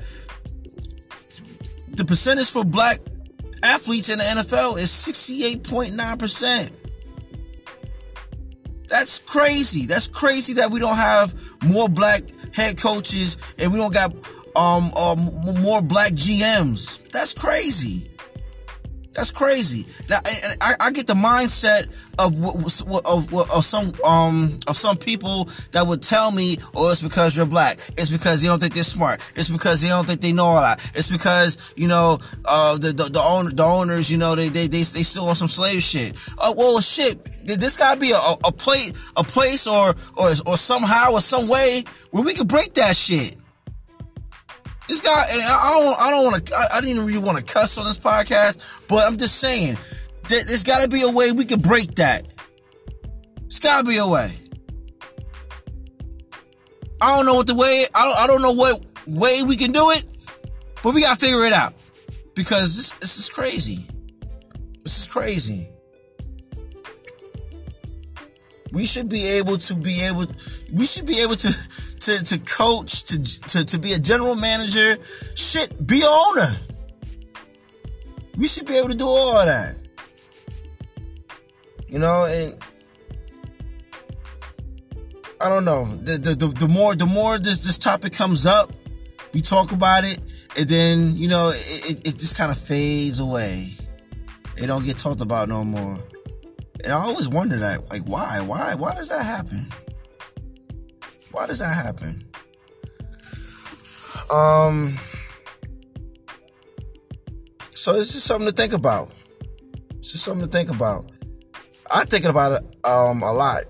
the 1.89 2.03
percentage 2.05 2.50
for 2.50 2.65
black 2.65 3.00
athletes 3.63 4.10
in 4.10 4.18
the 4.18 4.24
NFL 4.24 4.77
is 4.77 4.89
68.9%. 4.89 6.77
That's 8.88 9.20
crazy. 9.20 9.86
That's 9.86 10.08
crazy 10.10 10.53
that 10.56 10.70
we 10.70 10.80
don't 10.80 10.98
have 10.98 11.34
more 11.63 11.88
black 11.88 12.24
head 12.53 12.77
coaches 12.82 13.56
and 13.60 13.72
we 13.72 13.80
don't 13.80 13.94
got 13.94 14.13
um, 14.56 14.91
um 15.00 15.18
more 15.63 15.82
black 15.82 16.12
GMs. 16.12 17.08
That's 17.10 17.34
crazy. 17.34 18.12
That's 19.15 19.32
crazy. 19.32 19.86
Now, 20.10 20.20
I, 20.62 20.74
I 20.80 20.91
get 20.91 21.08
the 21.08 21.13
mindset 21.13 22.11
of 22.22 23.06
of, 23.06 23.34
of, 23.34 23.66
some 23.66 23.92
um 24.04 24.58
of 24.68 24.75
some 24.75 24.98
people 24.98 25.46
that 25.72 25.86
would 25.86 26.01
tell 26.01 26.32
me, 26.32 26.58
"Oh, 26.75 26.92
it's 26.92 27.01
because 27.01 27.36
you're 27.36 27.46
black. 27.46 27.78
It's 27.98 28.12
because 28.12 28.42
they 28.42 28.48
don't 28.48 28.60
think 28.60 28.74
they're 28.74 28.84
smart. 28.84 29.20
It's 29.36 29.50
because 29.50 29.82
they 29.82 29.90
don't 29.90 30.06
think 30.06 30.22
they 30.22 30.32
know 30.32 30.51
a 30.51 30.62
lot. 30.62 30.80
It's 30.96 31.12
because 31.12 31.74
you 31.78 31.88
know 31.88 32.18
uh 32.46 32.78
the 32.78 32.92
the, 32.92 33.10
the, 33.12 33.22
owner, 33.22 33.50
the 33.51 33.63
owners, 33.63 34.12
you 34.12 34.18
know, 34.18 34.36
they 34.36 34.50
they 34.50 34.68
they 34.68 34.84
they 34.84 35.04
still 35.04 35.25
on 35.25 35.36
some 35.36 35.48
slave 35.48 35.82
shit. 35.84 36.18
Oh, 36.40 36.54
well, 36.56 36.82
shit. 36.82 37.24
This 37.46 37.78
gotta 37.78 38.00
be 38.00 38.12
a 38.12 38.48
a 38.48 38.51
place 38.51 39.12
a 39.18 39.24
place 39.24 39.68
or 39.68 39.90
or 40.18 40.30
or 40.46 40.58
somehow 40.58 41.12
or 41.12 41.22
some 41.22 41.48
way 41.48 41.84
where 42.12 42.24
we 42.24 42.34
can 42.34 42.48
break 42.48 42.74
that 42.75 42.96
shit. 42.96 43.36
This 44.88 45.00
guy, 45.00 45.12
I 45.13 45.80
don't, 45.80 46.00
I 46.01 46.10
don't 46.10 46.25
want 46.25 46.46
to, 46.48 46.54
I 46.75 46.82
didn't 46.82 47.06
really 47.06 47.24
want 47.24 47.38
to 47.38 47.54
cuss 47.54 47.78
on 47.78 47.86
this 47.86 47.98
podcast, 47.98 48.90
but 48.90 49.08
I'm 49.08 49.16
just 49.16 49.38
saying, 49.38 49.78
there's 50.30 50.63
got 50.63 50.84
to 50.84 50.90
be 50.90 51.01
a 51.01 51.10
way 51.12 51.32
we 51.32 51.46
can 51.46 51.60
break 51.60 51.96
that. 51.96 52.24
There's 53.42 53.60
got 53.60 53.82
to 53.82 53.86
be 53.86 53.98
a 53.98 54.08
way. 54.08 54.32
I 57.01 57.16
don't 57.18 57.25
know 57.25 57.36
what 57.36 57.48
the 57.48 57.56
way, 57.56 57.86
I 57.96 58.06
don't, 58.06 58.18
I 58.18 58.28
don't 58.28 58.42
know 58.42 58.54
what 58.54 58.82
way 59.08 59.42
we 59.44 59.56
can 59.56 59.72
do 59.72 59.90
it, 59.90 60.04
but 60.84 60.94
we 60.94 61.01
got 61.01 61.20
to 61.20 61.25
figure 61.25 61.44
it 61.46 61.54
out 61.54 61.74
because 62.36 62.75
this, 62.75 62.92
this 62.94 63.18
is 63.18 63.30
crazy. 63.30 63.86
This 64.84 65.01
is 65.01 65.08
crazy. 65.08 65.68
We 68.72 68.86
should 68.86 69.10
be 69.10 69.38
able 69.40 69.58
to 69.58 69.75
be 69.75 70.08
able, 70.10 70.28
we 70.74 70.86
should 70.86 71.06
be 71.06 71.22
able 71.22 71.36
to, 71.36 71.48
to, 71.48 72.24
to 72.24 72.40
coach, 72.40 73.04
to, 73.06 73.24
to, 73.50 73.66
to 73.66 73.80
be 73.80 73.94
a 73.94 74.00
general 74.00 74.36
manager. 74.36 74.98
Shit, 75.36 75.86
be 75.86 76.04
owner. 76.08 76.56
We 78.38 78.48
should 78.48 78.68
be 78.68 78.78
able 78.78 78.90
to 78.90 78.96
do 78.96 79.08
all 79.08 79.46
that. 79.46 79.80
You 81.91 82.00
know, 82.00 82.24
and 82.24 82.55
I 85.41 85.50
don't 85.50 85.65
know. 85.65 85.86
The, 85.86 86.17
the, 86.17 86.36
the, 86.36 86.48
the 86.48 86.67
more 86.69 86.95
the 86.95 87.05
more 87.05 87.38
this 87.38 87.65
this 87.65 87.77
topic 87.77 88.13
comes 88.13 88.45
up, 88.45 88.71
we 89.33 89.41
talk 89.41 89.74
about 89.74 90.05
it, 90.05 90.17
and 90.57 90.69
then 90.69 91.17
you 91.17 91.27
know 91.27 91.50
it, 91.50 91.91
it, 91.91 92.07
it 92.07 92.17
just 92.17 92.38
kind 92.38 92.50
of 92.50 92.57
fades 92.57 93.19
away. 93.19 93.67
It 94.55 94.67
don't 94.67 94.86
get 94.86 95.00
talked 95.00 95.19
about 95.19 95.50
no 95.50 95.65
more. 95.65 96.00
And 96.83 96.93
I 96.93 96.95
always 96.95 97.27
wonder 97.27 97.57
that, 97.57 97.89
like, 97.91 98.03
why, 98.03 98.41
why, 98.41 98.74
why 98.75 98.91
does 98.93 99.10
that 99.10 99.24
happen? 99.24 99.67
Why 101.31 101.45
does 101.45 101.60
that 101.60 101.74
happen? 101.74 102.24
Um. 104.31 104.98
So 107.74 107.93
this 107.93 108.15
is 108.15 108.24
something 108.24 108.48
to 108.48 108.55
think 108.55 108.71
about. 108.71 109.10
It's 109.98 110.13
just 110.13 110.24
something 110.24 110.48
to 110.48 110.51
think 110.51 110.69
about. 110.69 111.11
I'm 111.93 112.05
thinking 112.05 112.29
about 112.29 112.53
it 112.53 112.86
um 112.86 113.21
a 113.21 113.33
lot, 113.33 113.62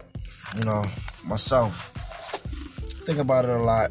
you 0.57 0.65
know, 0.65 0.83
myself. 1.27 1.87
Think 3.05 3.17
about 3.17 3.45
it 3.45 3.51
a 3.51 3.57
lot. 3.57 3.89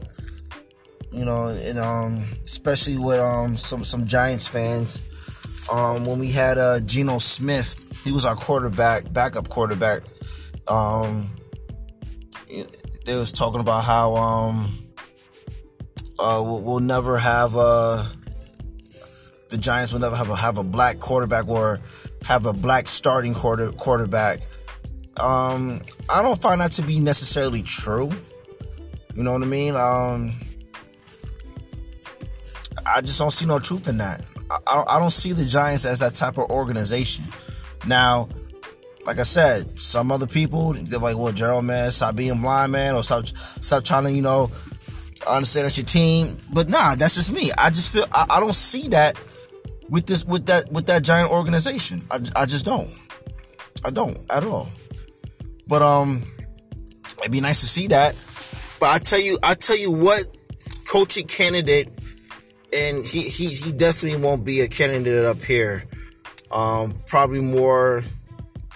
You 1.12 1.24
know, 1.24 1.46
and 1.46 1.78
um 1.78 2.24
especially 2.44 2.96
with 2.96 3.18
um 3.18 3.56
some 3.56 3.82
some 3.82 4.06
Giants 4.06 4.46
fans. 4.46 5.68
Um 5.72 6.06
when 6.06 6.18
we 6.20 6.30
had 6.30 6.58
uh 6.58 6.80
Geno 6.80 7.18
Smith, 7.18 8.02
he 8.04 8.12
was 8.12 8.24
our 8.24 8.36
quarterback, 8.36 9.12
backup 9.12 9.48
quarterback. 9.48 10.02
Um 10.68 11.26
they 13.04 13.16
was 13.16 13.32
talking 13.32 13.60
about 13.60 13.82
how 13.82 14.14
um 14.14 14.72
uh 16.20 16.40
we'll, 16.44 16.80
never 16.80 17.18
have 17.18 17.56
uh 17.56 18.04
the 19.48 19.58
Giants 19.58 19.92
will 19.92 20.00
never 20.00 20.14
have 20.14 20.30
a 20.30 20.36
have 20.36 20.58
a 20.58 20.64
black 20.64 21.00
quarterback 21.00 21.48
or 21.48 21.80
have 22.30 22.46
a 22.46 22.52
black 22.52 22.86
starting 22.86 23.34
quarter 23.34 23.72
quarterback. 23.72 24.38
Um, 25.18 25.80
I 26.08 26.22
don't 26.22 26.40
find 26.40 26.60
that 26.60 26.70
to 26.72 26.82
be 26.82 27.00
necessarily 27.00 27.60
true. 27.62 28.08
You 29.16 29.24
know 29.24 29.32
what 29.32 29.42
I 29.42 29.46
mean? 29.46 29.74
Um, 29.74 30.30
I 32.86 33.00
just 33.00 33.18
don't 33.18 33.32
see 33.32 33.46
no 33.46 33.58
truth 33.58 33.88
in 33.88 33.98
that. 33.98 34.24
I, 34.48 34.84
I 34.88 35.00
don't 35.00 35.10
see 35.10 35.32
the 35.32 35.44
Giants 35.44 35.84
as 35.84 35.98
that 35.98 36.14
type 36.14 36.38
of 36.38 36.50
organization. 36.50 37.24
Now, 37.88 38.28
like 39.06 39.18
I 39.18 39.24
said, 39.24 39.68
some 39.68 40.12
other 40.12 40.28
people 40.28 40.74
they're 40.74 41.00
like, 41.00 41.18
"Well, 41.18 41.32
Gerald, 41.32 41.64
man, 41.64 41.90
stop 41.90 42.14
being 42.14 42.40
blind, 42.40 42.70
man, 42.70 42.94
or 42.94 43.02
stop 43.02 43.26
stop 43.26 43.82
trying 43.82 44.04
to, 44.04 44.12
you 44.12 44.22
know, 44.22 44.52
understand 45.28 45.64
that's 45.64 45.78
your 45.78 45.86
team." 45.86 46.28
But 46.54 46.70
nah, 46.70 46.94
that's 46.94 47.16
just 47.16 47.32
me. 47.32 47.50
I 47.58 47.70
just 47.70 47.92
feel 47.92 48.04
I, 48.12 48.26
I 48.30 48.38
don't 48.38 48.54
see 48.54 48.86
that 48.90 49.16
with 49.90 50.06
this 50.06 50.24
with 50.24 50.46
that 50.46 50.70
with 50.70 50.86
that 50.86 51.02
giant 51.02 51.30
organization. 51.30 52.00
I, 52.10 52.20
I 52.36 52.46
just 52.46 52.64
don't. 52.64 52.88
I 53.84 53.90
don't 53.90 54.16
at 54.30 54.44
all. 54.44 54.68
But 55.68 55.82
um, 55.82 56.22
it'd 57.20 57.32
be 57.32 57.40
nice 57.40 57.60
to 57.60 57.66
see 57.66 57.88
that. 57.88 58.14
But 58.80 58.88
I 58.90 58.98
tell 58.98 59.20
you, 59.20 59.38
I 59.42 59.54
tell 59.54 59.78
you 59.78 59.92
what, 59.92 60.22
coaching 60.90 61.26
candidate, 61.26 61.88
and 61.88 63.06
he 63.06 63.20
he 63.20 63.46
he 63.46 63.72
definitely 63.72 64.22
won't 64.22 64.44
be 64.44 64.60
a 64.60 64.68
candidate 64.68 65.24
up 65.24 65.42
here. 65.42 65.84
Um, 66.50 66.94
probably 67.06 67.40
more 67.40 68.02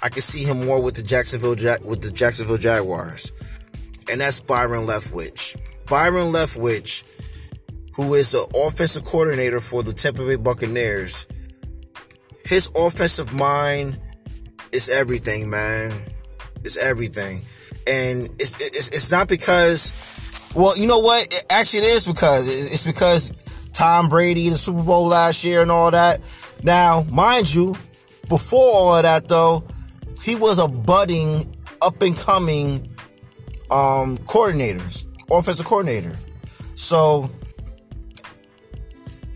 I 0.05 0.11
can 0.11 0.21
see 0.21 0.45
him 0.45 0.67
more 0.67 0.83
with 0.83 0.97
the 0.97 1.03
Jacksonville 1.03 1.55
Jack 1.55 1.83
with 1.83 2.03
the 2.03 2.11
Jacksonville 2.11 2.59
Jaguars, 2.59 3.33
and 4.13 4.21
that's 4.21 4.39
Byron 4.39 4.87
Leftwich. 4.87 5.57
Byron 5.89 6.31
Leftwich, 6.31 7.05
who 7.97 8.15
is 8.15 8.33
the 8.33 8.47
offensive 8.67 9.05
coordinator 9.05 9.61
for 9.61 9.83
the 9.83 9.93
Tampa 9.93 10.27
Bay 10.27 10.37
Buccaneers, 10.37 11.27
his 12.45 12.71
offensive 12.77 13.33
mind 13.39 13.99
is 14.73 14.89
everything, 14.89 15.51
man. 15.51 15.93
It's 16.65 16.77
everything. 16.77 17.43
and 17.87 18.29
it's 18.39 18.57
it's, 18.61 18.89
it's 18.89 19.11
not 19.11 19.29
because. 19.29 19.93
Well, 20.57 20.79
you 20.79 20.87
know 20.87 21.01
what? 21.01 21.25
It, 21.27 21.47
actually, 21.51 21.81
it 21.81 21.97
is 21.97 22.07
because 22.07 22.47
it's 22.47 22.87
because 22.87 23.33
Tom 23.73 24.09
Brady, 24.09 24.49
the 24.51 24.57
Super 24.57 24.83
Bowl 24.83 25.07
last 25.09 25.45
year, 25.45 25.63
and 25.63 25.71
all 25.71 25.91
that. 25.91 26.21
Now, 26.63 27.05
mind 27.11 27.53
you, 27.53 27.77
before 28.29 28.73
all 28.73 29.03
that, 29.03 29.29
though, 29.29 29.65
he 30.23 30.37
was 30.37 30.59
a 30.59 30.69
budding, 30.69 31.45
up 31.83 32.01
and 32.03 32.17
coming 32.17 32.89
um, 33.71 34.17
coordinators, 34.19 35.07
offensive 35.31 35.67
coordinator. 35.67 36.17
So 36.77 37.29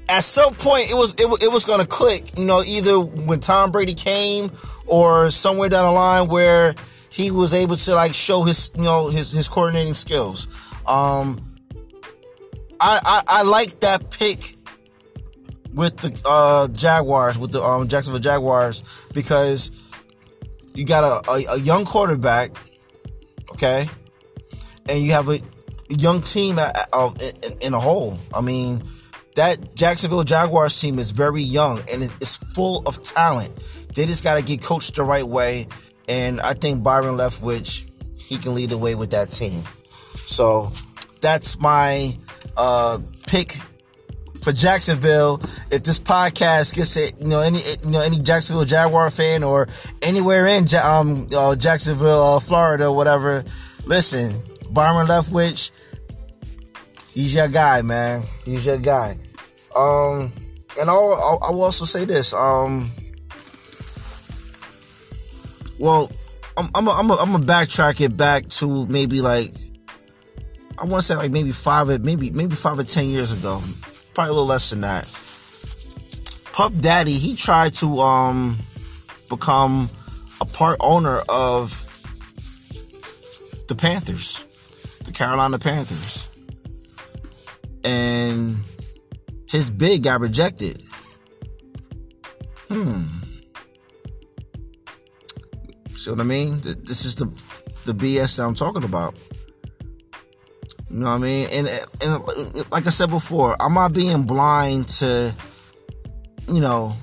at 0.09 0.23
some 0.23 0.55
point 0.55 0.91
it 0.91 0.95
was 0.95 1.13
it, 1.15 1.27
it 1.43 1.53
was 1.53 1.65
going 1.65 1.81
to 1.81 1.87
click 1.87 2.23
you 2.37 2.47
know 2.47 2.63
either 2.67 2.99
when 3.01 3.41
tom 3.41 3.71
brady 3.71 3.95
came 3.95 4.51
or 4.87 5.31
somewhere 5.31 5.69
down 5.69 5.85
the 5.85 5.91
line 5.91 6.29
where 6.29 6.75
he 7.11 7.31
was 7.31 7.55
able 7.55 7.77
to 7.77 7.95
like 7.95 8.15
show 8.15 8.45
his 8.45 8.71
you 8.77 8.85
know 8.85 9.11
his 9.11 9.33
his 9.33 9.49
coordinating 9.49 9.95
skills. 9.95 10.73
Um 10.87 11.41
i 12.81 12.99
i, 13.05 13.23
I 13.29 13.43
like 13.43 13.81
that 13.81 14.11
pick 14.11 14.39
with 15.75 15.97
the 15.99 16.23
uh 16.29 16.69
jaguars 16.69 17.39
with 17.39 17.53
the 17.53 17.63
um 17.63 17.89
jacksonville 17.89 18.21
jaguars 18.21 19.11
because 19.15 19.91
you 20.75 20.87
got 20.87 21.05
a, 21.05 21.31
a, 21.31 21.57
a 21.57 21.61
young 21.61 21.85
quarterback 21.85 22.51
okay 23.53 23.85
and 24.89 25.03
you 25.03 25.13
have 25.13 25.29
a 25.29 25.39
young 25.89 26.21
team 26.21 26.59
at, 26.59 26.75
uh, 26.93 27.11
in, 27.21 27.69
in 27.69 27.75
a 27.75 27.81
whole. 27.81 28.19
I 28.35 28.41
mean 28.41 28.83
that 29.39 29.77
Jacksonville 29.77 30.25
Jaguars 30.25 30.81
team 30.81 30.99
is 30.99 31.13
very 31.13 31.43
young 31.43 31.79
and 31.93 32.03
it's 32.03 32.39
full 32.57 32.83
of 32.89 33.01
talent. 33.05 33.55
They 33.95 34.05
just 34.05 34.25
got 34.25 34.37
to 34.37 34.45
get 34.45 34.61
coached 34.61 34.97
the 34.97 35.05
right 35.05 35.27
way. 35.27 35.69
And 36.09 36.41
I 36.41 36.55
think 36.55 36.83
Byron 36.83 37.17
Leftwich, 37.17 37.89
he 38.21 38.39
can 38.39 38.57
lead 38.57 38.71
the 38.71 38.79
way 38.79 38.97
with 38.97 39.13
that 39.13 39.31
team. 39.31 39.63
So 40.27 40.73
that's 41.21 41.61
my 41.61 42.17
uh, 42.57 42.99
pick 43.29 43.53
for 44.43 44.51
Jacksonville. 44.51 45.37
If 45.71 45.85
this 45.85 46.01
podcast 46.01 46.75
gets 46.75 46.97
it, 46.97 47.15
you 47.23 47.31
know, 47.31 47.41
any 47.41 47.59
you 47.85 47.93
know 47.93 48.01
any 48.01 48.21
Jacksonville 48.21 48.65
Jaguar 48.65 49.09
fan 49.09 49.45
or 49.45 49.69
anywhere 50.03 50.49
in 50.49 50.65
um, 50.83 51.29
uh, 51.37 51.55
Jacksonville, 51.55 52.37
uh, 52.37 52.41
Florida, 52.41 52.91
whatever, 52.91 53.45
listen, 53.87 54.33
Byron 54.75 55.07
Leftwich, 55.07 55.71
he's 57.15 57.37
your 57.37 57.47
guy, 57.49 57.83
man. 57.83 58.23
He's 58.45 58.67
your 58.67 58.79
guy. 58.79 59.17
Um, 59.79 60.33
and 60.81 60.91
I'll, 60.91 61.15
I'll, 61.15 61.41
I 61.49 61.51
will 61.53 61.63
also 61.63 61.85
say 61.85 62.05
this. 62.05 62.35
Um, 62.35 62.91
well, 65.79 66.11
I'm 66.57 66.69
I'm 66.75 66.89
a, 66.89 66.91
I'm 66.91 67.11
a, 67.11 67.15
I'm 67.15 67.33
gonna 67.33 67.47
backtrack 67.47 68.01
it 68.01 68.17
back 68.17 68.49
to 68.59 68.87
maybe 68.87 69.21
like 69.21 69.53
I 70.77 70.85
want 70.85 71.03
to 71.03 71.03
say 71.03 71.15
like 71.15 71.31
maybe 71.31 71.53
five 71.53 71.89
or 71.89 71.99
maybe 72.01 72.33
maybe 72.33 72.57
five 72.57 72.79
or 72.79 72.85
ten 72.85 73.05
years 73.05 73.31
ago, 73.31 73.61
probably 74.15 74.31
a 74.31 74.33
little 74.33 74.49
less 74.49 74.71
than 74.71 74.81
that. 74.81 75.05
Puff 76.53 76.77
Daddy 76.81 77.13
he 77.13 77.37
tried 77.37 77.75
to 77.75 78.01
um 78.01 78.59
become 79.31 79.89
a 80.41 80.45
part 80.45 80.79
owner 80.81 81.19
of 81.29 81.71
the 83.69 83.77
Panthers, 83.77 84.45
the 85.07 85.13
Carolina 85.13 85.59
Panthers, 85.61 86.31
and 87.85 88.57
his 89.49 89.71
bid 89.71 90.03
got 90.03 90.21
rejected. 90.21 90.83
Hmm. 92.69 93.05
See 95.95 96.11
what 96.11 96.21
I 96.21 96.25
mean? 96.25 96.61
This 96.61 97.05
is 97.05 97.17
the 97.17 97.27
the 97.87 97.93
BS 97.93 98.37
that 98.37 98.45
I'm 98.45 98.55
talking 98.55 98.85
about. 98.85 99.15
You 100.91 101.01
know 101.01 101.07
what 101.07 101.17
I 101.17 101.19
mean? 101.19 101.49
And 101.53 101.69
and 102.05 102.71
like 102.71 102.87
I 102.87 102.91
said 102.91 103.11
before, 103.11 103.57
I'm 103.61 103.75
not 103.75 103.93
being 103.93 104.25
blind 104.25 104.89
to 105.01 105.35
you 106.49 106.61
know 106.61 106.95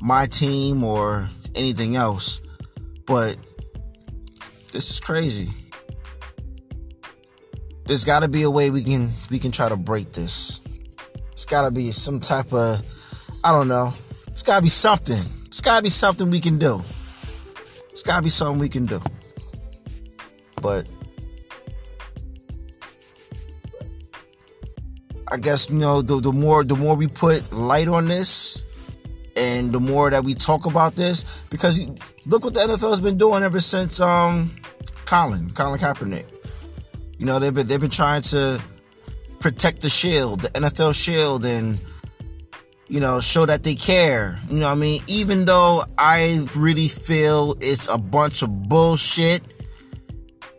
my 0.00 0.26
team 0.26 0.82
or 0.82 1.28
anything 1.54 1.96
else, 1.96 2.40
but 3.06 3.36
this 4.72 4.90
is 4.90 5.00
crazy. 5.00 5.50
There's 7.84 8.04
got 8.04 8.20
to 8.20 8.28
be 8.28 8.42
a 8.42 8.50
way 8.50 8.70
we 8.70 8.82
can 8.82 9.10
we 9.30 9.38
can 9.38 9.52
try 9.52 9.68
to 9.68 9.76
break 9.76 10.12
this. 10.12 10.61
It's 11.42 11.50
got 11.50 11.62
to 11.62 11.74
be 11.74 11.90
some 11.90 12.20
type 12.20 12.52
of, 12.52 12.80
I 13.42 13.50
don't 13.50 13.66
know. 13.66 13.88
It's 14.28 14.44
got 14.44 14.58
to 14.58 14.62
be 14.62 14.68
something. 14.68 15.18
It's 15.48 15.60
got 15.60 15.78
to 15.78 15.82
be 15.82 15.88
something 15.88 16.30
we 16.30 16.38
can 16.38 16.56
do. 16.56 16.76
It's 17.90 18.04
got 18.04 18.18
to 18.18 18.22
be 18.22 18.30
something 18.30 18.60
we 18.60 18.68
can 18.68 18.86
do. 18.86 19.00
But 20.62 20.88
I 25.32 25.38
guess 25.38 25.68
you 25.68 25.80
know 25.80 26.00
the, 26.00 26.20
the 26.20 26.32
more 26.32 26.62
the 26.62 26.76
more 26.76 26.94
we 26.94 27.08
put 27.08 27.52
light 27.52 27.88
on 27.88 28.06
this, 28.06 28.96
and 29.36 29.72
the 29.72 29.80
more 29.80 30.10
that 30.10 30.22
we 30.22 30.34
talk 30.34 30.66
about 30.66 30.94
this, 30.94 31.44
because 31.50 31.88
look 32.24 32.44
what 32.44 32.54
the 32.54 32.60
NFL 32.60 32.90
has 32.90 33.00
been 33.00 33.18
doing 33.18 33.42
ever 33.42 33.58
since 33.58 33.98
um 34.00 34.52
Colin 35.06 35.50
Colin 35.50 35.80
Kaepernick. 35.80 37.18
You 37.18 37.26
know 37.26 37.40
they've 37.40 37.52
been 37.52 37.66
they've 37.66 37.80
been 37.80 37.90
trying 37.90 38.22
to 38.22 38.62
protect 39.42 39.82
the 39.82 39.90
shield, 39.90 40.42
the 40.42 40.48
NFL 40.50 40.94
shield, 40.94 41.44
and 41.44 41.78
you 42.86 43.00
know, 43.00 43.20
show 43.20 43.44
that 43.44 43.64
they 43.64 43.74
care. 43.74 44.38
You 44.48 44.60
know 44.60 44.68
I 44.68 44.74
mean? 44.74 45.02
Even 45.08 45.44
though 45.44 45.82
I 45.98 46.46
really 46.56 46.88
feel 46.88 47.56
it's 47.60 47.88
a 47.88 47.98
bunch 47.98 48.42
of 48.42 48.68
bullshit. 48.68 49.42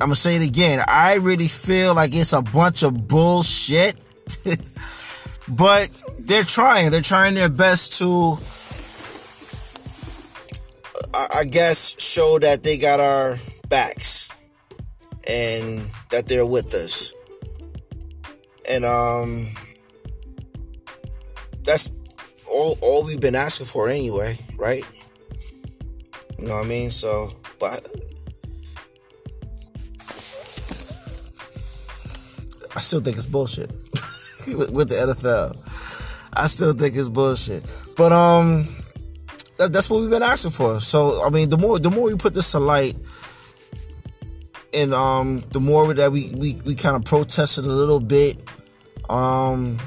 I'm 0.02 0.08
gonna 0.08 0.16
say 0.16 0.36
it 0.36 0.48
again. 0.48 0.84
I 0.88 1.16
really 1.16 1.48
feel 1.48 1.96
like 1.96 2.14
it's 2.14 2.34
a 2.34 2.42
bunch 2.42 2.84
of 2.84 3.08
bullshit. 3.08 3.96
but 5.48 5.90
they're 6.20 6.44
trying. 6.44 6.92
They're 6.92 7.02
trying 7.02 7.36
their 7.36 7.50
best 7.50 8.00
to 8.00 8.38
I 11.36 11.44
guess 11.46 12.02
show 12.02 12.40
that 12.40 12.64
they 12.64 12.78
got 12.78 13.00
our 13.00 13.36
backs 13.70 14.30
and 15.30 15.86
that 16.12 16.28
they're 16.28 16.46
with 16.46 16.74
us 16.74 17.14
and 18.70 18.86
um, 18.86 19.48
that's 21.64 21.92
all 22.50 22.76
all 22.82 23.04
we've 23.06 23.20
been 23.20 23.36
asking 23.36 23.66
for 23.66 23.90
anyway, 23.90 24.36
right? 24.58 24.84
You 26.40 26.48
know 26.48 26.56
what 26.56 26.66
I 26.66 26.68
mean? 26.68 26.92
So, 26.92 27.32
but 27.60 27.88
I 32.76 32.80
still 32.80 33.02
think 33.02 33.16
it's 33.16 33.26
bullshit 33.26 33.70
with, 34.58 34.72
with, 34.72 34.90
the 34.90 34.96
NFL. 34.96 36.32
I 36.36 36.48
still 36.48 36.74
think 36.74 36.96
it's 36.96 37.08
bullshit, 37.08 37.64
but 37.96 38.12
um, 38.12 38.66
that, 39.58 39.72
that's 39.72 39.90
what 39.90 40.02
we've 40.02 40.10
been 40.10 40.24
asking 40.24 40.52
for. 40.52 40.80
So, 40.80 41.22
I 41.26 41.30
mean, 41.30 41.50
the 41.50 41.58
more 41.58 41.80
the 41.80 41.92
more 41.92 42.08
we 42.08 42.16
put 42.16 42.34
this 42.34 42.52
to 42.52 42.60
light, 42.60 42.96
and 44.74 44.94
um, 44.94 45.44
the 45.52 45.60
more 45.60 45.94
that 45.94 46.12
we 46.12 46.34
we, 46.36 46.56
we 46.66 46.76
kind 46.76 46.96
of 46.96 47.06
protested 47.06 47.66
a 47.66 47.70
little 47.70 48.00
bit 48.00 48.38
um, 49.10 49.78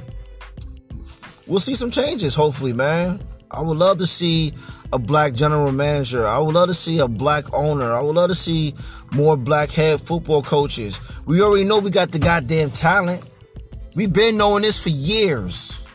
we'll 1.47 1.61
see 1.61 1.75
some 1.75 1.91
changes, 1.91 2.35
hopefully, 2.35 2.73
man. 2.73 3.21
I 3.51 3.61
would 3.61 3.77
love 3.77 3.99
to 3.99 4.07
see 4.07 4.53
a 4.93 4.99
black 4.99 5.35
general 5.35 5.73
manager. 5.73 6.27
I 6.27 6.39
would 6.39 6.55
love 6.55 6.69
to 6.69 6.75
see 6.75 6.99
a 6.99 7.09
black 7.09 7.45
owner. 7.55 7.95
I 7.95 8.01
would 8.01 8.15
love 8.15 8.29
to 8.29 8.35
see 8.35 8.75
more 9.13 9.37
black 9.37 9.71
head 9.71 10.01
football 10.01 10.43
coaches. 10.43 11.23
We 11.27 11.41
already 11.41 11.65
know 11.65 11.79
we 11.79 11.91
got 11.91 12.13
the 12.13 12.19
goddamn 12.19 12.71
talent. 12.71 13.25
We've 13.95 14.13
been 14.13 14.37
knowing 14.37 14.63
this 14.63 14.83
for 14.83 14.91
years. 14.91 15.87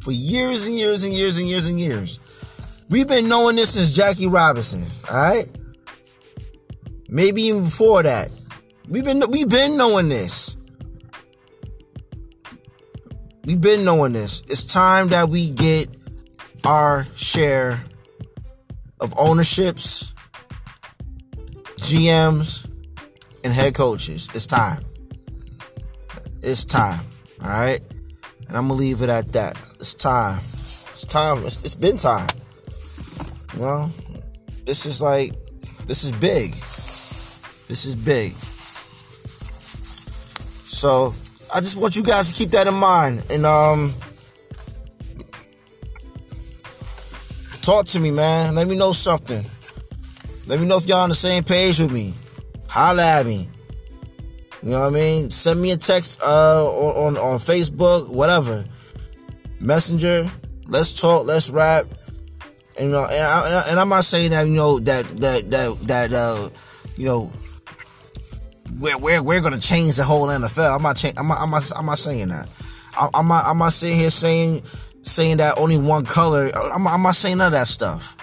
For 0.00 0.12
years 0.12 0.66
and 0.66 0.76
years 0.76 1.04
and 1.04 1.12
years 1.12 1.38
and 1.38 1.48
years 1.48 1.66
and 1.68 1.80
years. 1.80 2.84
We've 2.90 3.08
been 3.08 3.28
knowing 3.28 3.56
this 3.56 3.70
since 3.70 3.92
Jackie 3.92 4.28
Robinson, 4.28 4.84
alright? 5.10 5.46
Maybe 7.08 7.42
even 7.42 7.64
before 7.64 8.02
that. 8.02 8.28
We've 8.88 9.04
been 9.04 9.22
we've 9.30 9.48
been 9.48 9.76
knowing 9.76 10.08
this. 10.08 10.56
We've 13.46 13.60
been 13.60 13.84
knowing 13.84 14.12
this. 14.12 14.42
It's 14.48 14.64
time 14.64 15.10
that 15.10 15.28
we 15.28 15.50
get 15.50 15.86
our 16.64 17.06
share 17.14 17.80
of 19.00 19.14
ownerships, 19.16 20.14
GMs, 21.76 22.68
and 23.44 23.54
head 23.54 23.72
coaches. 23.76 24.28
It's 24.34 24.48
time. 24.48 24.82
It's 26.42 26.64
time. 26.64 26.98
All 27.40 27.48
right. 27.48 27.78
And 28.48 28.56
I'm 28.56 28.66
gonna 28.66 28.74
leave 28.74 29.02
it 29.02 29.10
at 29.10 29.32
that. 29.34 29.52
It's 29.78 29.94
time. 29.94 30.38
It's 30.38 31.04
time. 31.04 31.38
it's, 31.46 31.64
it's 31.64 31.76
been 31.76 31.98
time. 31.98 32.26
You 33.54 33.60
know, 33.60 33.90
this 34.64 34.86
is 34.86 35.00
like, 35.00 35.30
this 35.86 36.02
is 36.02 36.10
big. 36.10 36.50
This 36.50 37.84
is 37.84 37.94
big. 37.94 38.32
So 40.66 41.12
I 41.56 41.60
just 41.60 41.78
want 41.78 41.96
you 41.96 42.02
guys 42.02 42.30
to 42.30 42.34
keep 42.36 42.50
that 42.50 42.66
in 42.66 42.74
mind 42.74 43.24
and 43.30 43.46
um 43.46 43.90
talk 47.62 47.86
to 47.86 47.98
me, 47.98 48.10
man. 48.10 48.54
Let 48.54 48.68
me 48.68 48.76
know 48.76 48.92
something. 48.92 49.42
Let 50.48 50.60
me 50.60 50.68
know 50.68 50.76
if 50.76 50.86
y'all 50.86 50.98
on 50.98 51.08
the 51.08 51.14
same 51.14 51.44
page 51.44 51.80
with 51.80 51.94
me. 51.94 52.12
Holla 52.68 53.02
at 53.02 53.24
me. 53.24 53.48
You 54.62 54.68
know 54.72 54.80
what 54.80 54.88
I 54.88 54.90
mean? 54.90 55.30
Send 55.30 55.62
me 55.62 55.70
a 55.70 55.78
text 55.78 56.20
uh, 56.22 56.62
on, 56.62 57.16
on, 57.16 57.16
on 57.16 57.38
Facebook, 57.38 58.10
whatever. 58.10 58.62
Messenger. 59.58 60.30
Let's 60.66 61.00
talk. 61.00 61.26
Let's 61.26 61.50
rap. 61.50 61.86
And, 62.76 62.88
you 62.88 62.92
know, 62.92 63.06
and, 63.10 63.22
I, 63.22 63.62
and 63.70 63.80
I'm 63.80 63.88
not 63.88 64.04
saying 64.04 64.32
that 64.32 64.46
you 64.46 64.56
know 64.56 64.78
that 64.80 65.08
that 65.22 65.50
that 65.50 65.78
that 65.86 66.12
uh, 66.12 66.50
you 66.96 67.06
know 67.06 67.30
we're 68.80 68.98
we're, 68.98 69.22
we're 69.22 69.40
gonna 69.40 69.58
change 69.58 69.96
the 69.96 70.04
whole 70.04 70.26
NFL. 70.28 70.76
I'm 70.76 70.82
not 70.82 70.96
cha- 70.96 71.12
I'm 71.16 71.28
not, 71.28 71.38
I'm 71.40 71.50
not, 71.50 71.72
I'm 71.76 71.86
not 71.86 71.98
saying 71.98 72.28
that. 72.28 72.48
I'm 73.14 73.28
not 73.28 73.44
I'm 73.46 73.58
not 73.58 73.72
sitting 73.72 73.98
here 73.98 74.10
saying 74.10 74.62
saying 75.02 75.38
that 75.38 75.58
only 75.58 75.78
one 75.78 76.04
color. 76.04 76.50
I'm, 76.72 76.86
I'm 76.86 77.02
not 77.02 77.14
saying 77.14 77.38
none 77.38 77.48
of 77.48 77.52
that 77.52 77.66
stuff. 77.68 78.16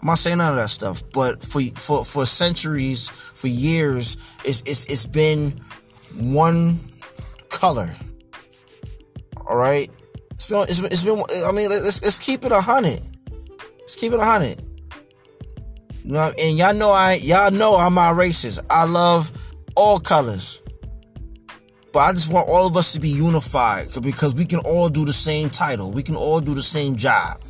I'm 0.00 0.06
not 0.06 0.18
saying 0.18 0.38
none 0.38 0.52
of 0.52 0.56
that 0.56 0.70
stuff. 0.70 1.02
But 1.12 1.44
for 1.44 1.60
for 1.74 2.04
for 2.04 2.26
centuries, 2.26 3.08
for 3.10 3.48
years, 3.48 4.36
it's 4.44 4.62
it's 4.62 4.84
it's 4.86 5.06
been 5.06 5.50
one 6.34 6.78
color. 7.48 7.90
All 9.46 9.56
right. 9.56 9.88
It's 10.30 10.48
been 10.48 10.62
it's 10.62 10.80
been, 10.80 10.92
it's 10.92 11.02
been 11.02 11.22
I 11.46 11.52
mean 11.52 11.68
let's 11.68 12.02
let's 12.02 12.18
keep 12.18 12.44
it 12.44 12.52
a 12.52 12.60
hundred. 12.60 13.00
Let's 13.78 13.96
keep 13.96 14.12
it 14.12 14.20
a 14.20 14.24
hundred. 14.24 14.60
You 16.02 16.14
know, 16.14 16.30
and 16.40 16.56
y'all 16.56 16.74
know 16.74 16.92
I 16.92 17.14
y'all 17.14 17.50
know 17.50 17.76
I'm 17.76 17.94
my 17.94 18.12
racist. 18.12 18.64
I 18.70 18.84
love 18.84 19.30
all 19.80 19.98
colors. 19.98 20.60
But 21.92 22.00
I 22.00 22.12
just 22.12 22.30
want 22.30 22.48
all 22.48 22.66
of 22.66 22.76
us 22.76 22.92
to 22.92 23.00
be 23.00 23.08
unified 23.08 23.86
because 24.02 24.34
we 24.34 24.44
can 24.44 24.60
all 24.60 24.90
do 24.90 25.04
the 25.04 25.12
same 25.12 25.48
title. 25.48 25.90
We 25.90 26.02
can 26.02 26.14
all 26.14 26.40
do 26.40 26.54
the 26.54 26.62
same 26.62 26.96
job. 26.96 27.40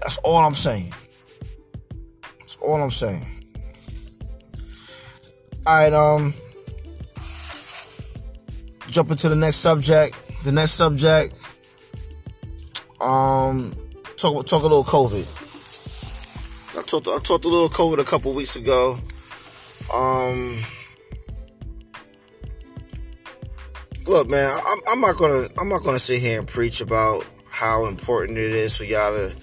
That's 0.00 0.18
all 0.18 0.38
I'm 0.38 0.54
saying. 0.54 0.94
That's 2.38 2.56
all 2.62 2.80
I'm 2.80 2.90
saying. 2.90 3.26
Alright, 5.66 5.92
um 5.92 6.32
jump 8.88 9.10
into 9.10 9.28
the 9.28 9.36
next 9.36 9.56
subject. 9.56 10.14
The 10.44 10.52
next 10.52 10.72
subject, 10.72 11.34
um 13.00 13.72
talk 14.16 14.46
talk 14.46 14.62
a 14.62 14.66
little 14.66 14.84
COVID. 14.84 15.26
I 16.78 16.82
talked 16.82 17.08
I 17.08 17.18
talked 17.18 17.44
a 17.44 17.48
little 17.48 17.68
COVID 17.68 17.98
a 17.98 18.04
couple 18.04 18.32
weeks 18.34 18.56
ago. 18.56 18.96
Um 19.92 20.62
look, 24.06 24.30
man, 24.30 24.50
I'm, 24.66 24.78
I'm 24.88 25.00
not 25.00 25.16
gonna 25.16 25.46
I'm 25.58 25.68
not 25.68 25.82
gonna 25.82 25.98
sit 25.98 26.20
here 26.20 26.38
and 26.38 26.48
preach 26.48 26.80
about 26.80 27.24
how 27.50 27.86
important 27.86 28.38
it 28.38 28.52
is 28.52 28.76
for 28.76 28.84
y'all 28.84 29.12
to 29.12 29.34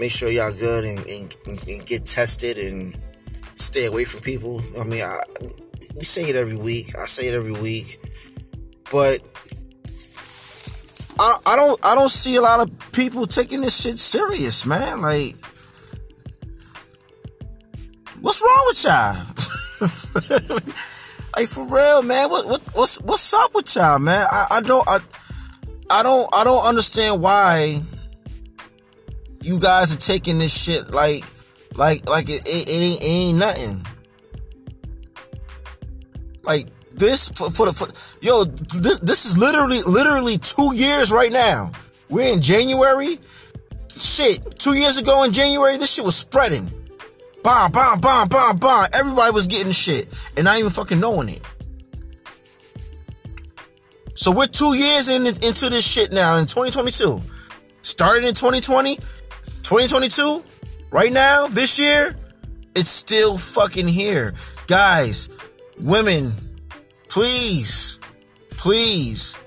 make 0.00 0.10
sure 0.10 0.30
y'all 0.30 0.52
good 0.52 0.84
and, 0.84 0.98
and, 0.98 1.36
and 1.68 1.86
get 1.86 2.04
tested 2.04 2.58
and 2.58 2.96
stay 3.54 3.86
away 3.86 4.04
from 4.04 4.20
people. 4.20 4.60
I 4.78 4.84
mean, 4.84 5.02
I, 5.02 5.16
we 5.94 6.02
say 6.02 6.24
it 6.24 6.36
every 6.36 6.56
week. 6.56 6.88
I 7.00 7.06
say 7.06 7.28
it 7.28 7.34
every 7.34 7.52
week, 7.52 7.98
but 8.90 9.20
I, 11.18 11.38
I 11.46 11.56
don't 11.56 11.82
I 11.84 11.94
don't 11.94 12.10
see 12.10 12.36
a 12.36 12.42
lot 12.42 12.60
of 12.60 12.92
people 12.92 13.26
taking 13.26 13.60
this 13.60 13.82
shit 13.82 13.98
serious, 13.98 14.66
man. 14.66 15.00
Like, 15.00 15.34
what's 18.20 18.42
wrong 18.42 18.64
with 18.68 18.84
y'all? 18.84 19.16
Like 21.36 21.48
for 21.48 21.68
real, 21.70 22.02
man. 22.02 22.30
What, 22.30 22.46
what 22.46 22.62
what's 22.72 22.96
what's 23.02 23.34
up 23.34 23.54
with 23.54 23.76
y'all, 23.76 23.98
man? 23.98 24.26
I, 24.30 24.46
I 24.52 24.60
don't 24.62 24.88
I 24.88 25.00
I 25.90 26.02
don't 26.02 26.28
I 26.34 26.44
don't 26.44 26.64
understand 26.64 27.20
why 27.20 27.78
you 29.42 29.60
guys 29.60 29.94
are 29.94 30.00
taking 30.00 30.38
this 30.38 30.64
shit 30.64 30.94
like 30.94 31.22
like 31.74 32.08
like 32.08 32.30
it, 32.30 32.40
it, 32.46 32.68
it 32.68 32.82
ain't 32.82 33.02
it 33.02 33.06
ain't 33.06 33.38
nothing. 33.38 33.86
Like 36.42 36.64
this 36.92 37.28
for, 37.28 37.50
for 37.50 37.66
the 37.66 37.72
for, 37.74 37.86
yo 38.24 38.44
this 38.44 39.00
this 39.00 39.26
is 39.26 39.36
literally 39.36 39.82
literally 39.82 40.38
two 40.38 40.74
years 40.74 41.12
right 41.12 41.32
now. 41.32 41.70
We're 42.08 42.32
in 42.32 42.40
January. 42.40 43.18
Shit, 43.90 44.58
two 44.58 44.74
years 44.74 44.98
ago 44.98 45.24
in 45.24 45.32
January, 45.32 45.76
this 45.76 45.94
shit 45.94 46.04
was 46.04 46.16
spreading. 46.16 46.70
Bomb, 47.46 47.70
bomb, 47.70 48.00
bomb, 48.00 48.26
bomb, 48.26 48.56
bomb. 48.56 48.86
Everybody 48.92 49.30
was 49.30 49.46
getting 49.46 49.70
shit 49.70 50.08
and 50.36 50.46
not 50.46 50.58
even 50.58 50.68
fucking 50.68 50.98
knowing 50.98 51.28
it. 51.28 51.40
So 54.14 54.32
we're 54.32 54.48
two 54.48 54.74
years 54.74 55.08
in, 55.08 55.26
into 55.28 55.70
this 55.70 55.88
shit 55.88 56.12
now 56.12 56.38
in 56.38 56.46
2022. 56.46 57.22
Started 57.82 58.24
in 58.24 58.34
2020, 58.34 58.96
2022, 58.96 60.42
right 60.90 61.12
now, 61.12 61.46
this 61.46 61.78
year, 61.78 62.16
it's 62.74 62.90
still 62.90 63.38
fucking 63.38 63.86
here. 63.86 64.34
Guys, 64.66 65.28
women, 65.80 66.32
please, 67.08 68.00
please, 68.50 69.38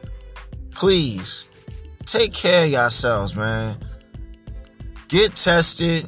please, 0.71 1.49
take 2.05 2.31
care 2.31 2.63
of 2.63 2.71
yourselves, 2.71 3.35
man. 3.35 3.77
Get 5.09 5.35
tested 5.35 6.07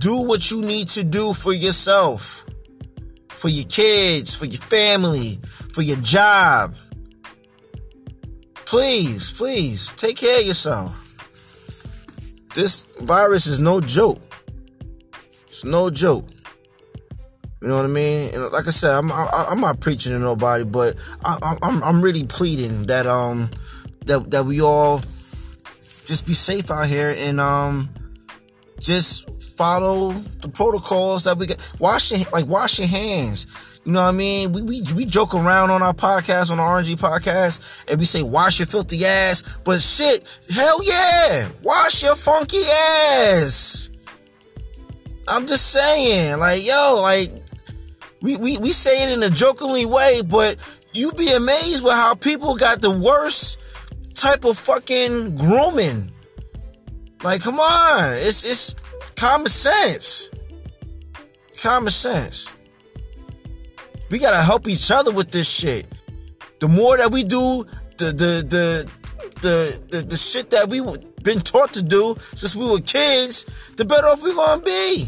do 0.00 0.22
what 0.22 0.50
you 0.50 0.62
need 0.62 0.88
to 0.88 1.04
do 1.04 1.34
for 1.34 1.52
yourself, 1.52 2.46
for 3.28 3.50
your 3.50 3.66
kids, 3.66 4.34
for 4.34 4.46
your 4.46 4.60
family, 4.60 5.38
for 5.72 5.82
your 5.82 5.98
job. 5.98 6.74
Please, 8.54 9.30
please 9.30 9.92
take 9.92 10.16
care 10.16 10.40
of 10.40 10.46
yourself. 10.46 10.96
This 12.54 12.82
virus 13.02 13.46
is 13.46 13.60
no 13.60 13.80
joke. 13.80 14.22
It's 15.48 15.64
no 15.64 15.90
joke. 15.90 16.28
You 17.60 17.68
know 17.68 17.76
what 17.76 17.84
I 17.84 17.88
mean? 17.88 18.34
And 18.34 18.52
like 18.52 18.66
I 18.66 18.70
said, 18.70 18.92
I'm 18.92 19.12
I, 19.12 19.48
am 19.50 19.60
not 19.60 19.80
preaching 19.80 20.12
to 20.12 20.18
nobody, 20.18 20.64
but 20.64 20.94
I, 21.22 21.58
I'm 21.60 21.82
I'm 21.82 22.00
really 22.00 22.24
pleading 22.24 22.84
that 22.86 23.06
um 23.06 23.50
that 24.06 24.30
that 24.30 24.46
we 24.46 24.62
all 24.62 24.98
just 24.98 26.26
be 26.26 26.32
safe 26.32 26.70
out 26.70 26.86
here 26.86 27.14
and 27.18 27.38
um 27.38 27.90
just 28.80 29.30
follow 29.56 30.12
the 30.12 30.48
protocols 30.48 31.24
that 31.24 31.38
we 31.38 31.46
get. 31.46 31.72
Wash 31.78 32.10
your 32.10 32.20
like 32.32 32.46
wash 32.46 32.78
your 32.78 32.88
hands. 32.88 33.46
You 33.84 33.92
know 33.92 34.02
what 34.02 34.14
I 34.14 34.16
mean? 34.16 34.52
We, 34.52 34.62
we 34.62 34.82
we 34.94 35.06
joke 35.06 35.34
around 35.34 35.70
on 35.70 35.82
our 35.82 35.94
podcast, 35.94 36.50
on 36.50 36.56
the 36.58 36.62
RNG 36.62 36.96
podcast, 36.98 37.90
and 37.90 37.98
we 37.98 38.04
say 38.04 38.22
wash 38.22 38.58
your 38.58 38.66
filthy 38.66 39.04
ass. 39.04 39.58
But 39.64 39.80
shit, 39.80 40.28
hell 40.52 40.84
yeah, 40.84 41.48
wash 41.62 42.02
your 42.02 42.16
funky 42.16 42.62
ass. 42.62 43.90
I'm 45.28 45.46
just 45.46 45.70
saying, 45.70 46.38
like, 46.40 46.66
yo, 46.66 46.98
like 47.00 47.30
we, 48.20 48.36
we, 48.36 48.58
we 48.58 48.70
say 48.70 49.04
it 49.04 49.16
in 49.16 49.22
a 49.22 49.30
jokingly 49.30 49.86
way, 49.86 50.22
but 50.28 50.56
you'd 50.92 51.16
be 51.16 51.30
amazed 51.32 51.84
with 51.84 51.94
how 51.94 52.14
people 52.14 52.56
got 52.56 52.80
the 52.80 52.90
worst 52.90 53.60
type 54.14 54.44
of 54.44 54.58
fucking 54.58 55.36
grooming. 55.36 56.10
Like, 57.22 57.42
come 57.42 57.60
on. 57.60 58.12
It's 58.12 58.44
it's 58.44 58.74
common 59.16 59.48
sense. 59.48 60.30
Common 61.60 61.90
sense. 61.90 62.52
We 64.10 64.18
gotta 64.18 64.42
help 64.42 64.66
each 64.68 64.90
other 64.90 65.12
with 65.12 65.30
this 65.30 65.48
shit. 65.48 65.86
The 66.58 66.68
more 66.68 66.96
that 66.96 67.10
we 67.12 67.24
do 67.24 67.64
the 67.98 68.06
the 68.06 68.46
the 68.48 68.90
the 69.42 69.80
the, 69.90 70.02
the 70.02 70.16
shit 70.16 70.50
that 70.50 70.68
we 70.68 70.80
been 71.22 71.38
taught 71.40 71.72
to 71.74 71.82
do 71.82 72.16
since 72.34 72.56
we 72.56 72.66
were 72.66 72.80
kids, 72.80 73.74
the 73.76 73.84
better 73.84 74.06
off 74.06 74.22
we 74.22 74.34
gonna 74.34 74.62
be. 74.62 75.06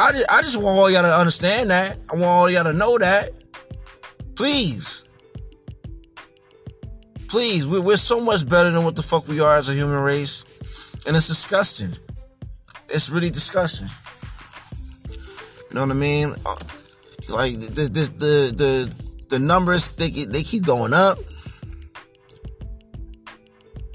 I 0.00 0.12
just, 0.12 0.30
I 0.30 0.42
just 0.42 0.56
want 0.56 0.78
all 0.78 0.90
y'all 0.90 1.02
to 1.02 1.16
understand 1.16 1.70
that. 1.70 1.98
I 2.10 2.14
want 2.14 2.24
all 2.24 2.50
y'all 2.50 2.64
to 2.64 2.72
know 2.72 2.98
that. 2.98 3.30
Please. 4.36 5.04
Please, 7.26 7.66
we're, 7.66 7.82
we're 7.82 7.96
so 7.96 8.20
much 8.20 8.48
better 8.48 8.70
than 8.70 8.84
what 8.84 8.94
the 8.94 9.02
fuck 9.02 9.26
we 9.26 9.40
are 9.40 9.56
as 9.56 9.68
a 9.68 9.74
human 9.74 9.98
race. 9.98 10.44
And 11.08 11.16
it's 11.16 11.26
disgusting. 11.26 11.96
It's 12.90 13.08
really 13.08 13.30
disgusting. 13.30 13.88
You 15.70 15.74
know 15.74 15.86
what 15.86 15.90
I 15.90 15.98
mean? 15.98 16.34
Uh, 16.44 16.56
like 17.30 17.54
the 17.54 17.88
the 17.90 18.12
the 18.18 18.54
the, 18.54 19.26
the 19.30 19.38
numbers 19.38 19.88
they 19.96 20.10
they 20.10 20.42
keep 20.42 20.66
going 20.66 20.92
up. 20.92 21.16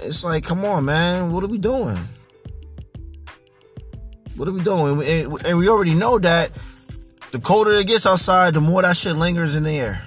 It's 0.00 0.24
like, 0.24 0.42
come 0.42 0.64
on, 0.64 0.84
man, 0.84 1.30
what 1.30 1.44
are 1.44 1.46
we 1.46 1.58
doing? 1.58 1.98
What 4.34 4.48
are 4.48 4.52
we 4.52 4.62
doing? 4.64 5.00
And, 5.00 5.46
and 5.46 5.58
we 5.58 5.68
already 5.68 5.94
know 5.94 6.18
that 6.18 6.50
the 7.30 7.38
colder 7.38 7.70
it 7.70 7.86
gets 7.86 8.06
outside, 8.06 8.54
the 8.54 8.60
more 8.60 8.82
that 8.82 8.96
shit 8.96 9.14
lingers 9.14 9.54
in 9.54 9.62
the 9.62 9.78
air. 9.78 10.02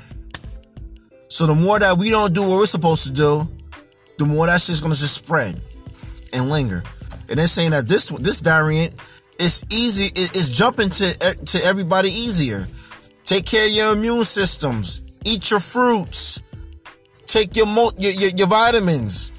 So 1.29 1.45
the 1.45 1.55
more 1.55 1.79
that 1.79 1.97
we 1.97 2.09
don't 2.09 2.33
do 2.33 2.41
what 2.41 2.57
we're 2.57 2.65
supposed 2.65 3.07
to 3.07 3.13
do, 3.13 3.49
the 4.17 4.25
more 4.25 4.47
that 4.47 4.59
shit's 4.59 4.81
gonna 4.81 4.93
just 4.93 5.15
spread 5.15 5.59
and 6.33 6.49
linger. 6.49 6.83
And 7.29 7.39
they're 7.39 7.47
saying 7.47 7.71
that 7.71 7.87
this 7.87 8.09
this 8.09 8.41
variant 8.41 8.93
is 9.39 9.65
easy, 9.71 10.11
it's 10.15 10.49
jumping 10.49 10.89
to 10.89 11.35
to 11.45 11.59
everybody 11.65 12.09
easier. 12.09 12.67
Take 13.23 13.45
care 13.45 13.65
of 13.65 13.71
your 13.71 13.93
immune 13.93 14.23
systems. 14.23 15.19
Eat 15.25 15.51
your 15.51 15.59
fruits. 15.59 16.41
Take 17.25 17.55
your 17.55 17.67
your, 17.97 18.11
your, 18.13 18.29
your 18.37 18.47
vitamins. 18.47 19.31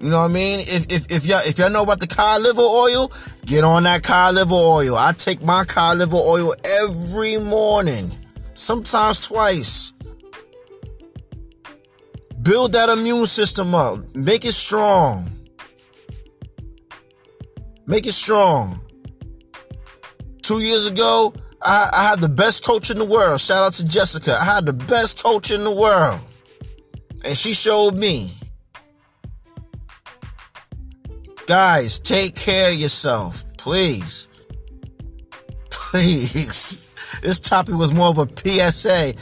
You 0.00 0.10
know 0.10 0.20
what 0.20 0.30
I 0.30 0.34
mean? 0.34 0.60
If, 0.60 0.86
if, 0.92 1.10
if 1.10 1.26
y'all, 1.26 1.40
if 1.42 1.58
y'all 1.58 1.72
know 1.72 1.82
about 1.82 1.98
the 1.98 2.06
cod 2.06 2.42
liver 2.42 2.60
oil, 2.60 3.10
get 3.46 3.64
on 3.64 3.82
that 3.82 4.04
cod 4.04 4.34
liver 4.34 4.54
oil. 4.54 4.94
I 4.94 5.12
take 5.12 5.42
my 5.42 5.64
cod 5.64 5.98
liver 5.98 6.16
oil 6.16 6.52
every 6.82 7.38
morning. 7.38 8.10
sometimes 8.54 9.20
twice. 9.20 9.92
Build 12.42 12.72
that 12.72 12.88
immune 12.88 13.26
system 13.26 13.74
up. 13.74 14.14
Make 14.14 14.44
it 14.44 14.52
strong. 14.52 15.30
Make 17.88 18.06
it 18.06 18.12
strong. 18.12 18.80
Two 20.42 20.60
years 20.60 20.86
ago, 20.86 21.32
I, 21.62 21.88
I 21.92 22.08
had 22.10 22.20
the 22.20 22.28
best 22.28 22.62
coach 22.62 22.90
in 22.90 22.98
the 22.98 23.06
world. 23.06 23.40
Shout 23.40 23.64
out 23.64 23.72
to 23.74 23.88
Jessica. 23.88 24.36
I 24.38 24.44
had 24.44 24.66
the 24.66 24.74
best 24.74 25.22
coach 25.22 25.50
in 25.50 25.64
the 25.64 25.74
world. 25.74 26.20
And 27.24 27.34
she 27.34 27.54
showed 27.54 27.98
me. 27.98 28.30
Guys, 31.46 31.98
take 31.98 32.36
care 32.36 32.72
of 32.72 32.76
yourself. 32.76 33.42
Please. 33.56 34.28
Please. 35.70 36.90
This 37.22 37.40
topic 37.40 37.74
was 37.74 37.94
more 37.94 38.08
of 38.08 38.18
a 38.18 38.28
PSA. 38.28 39.14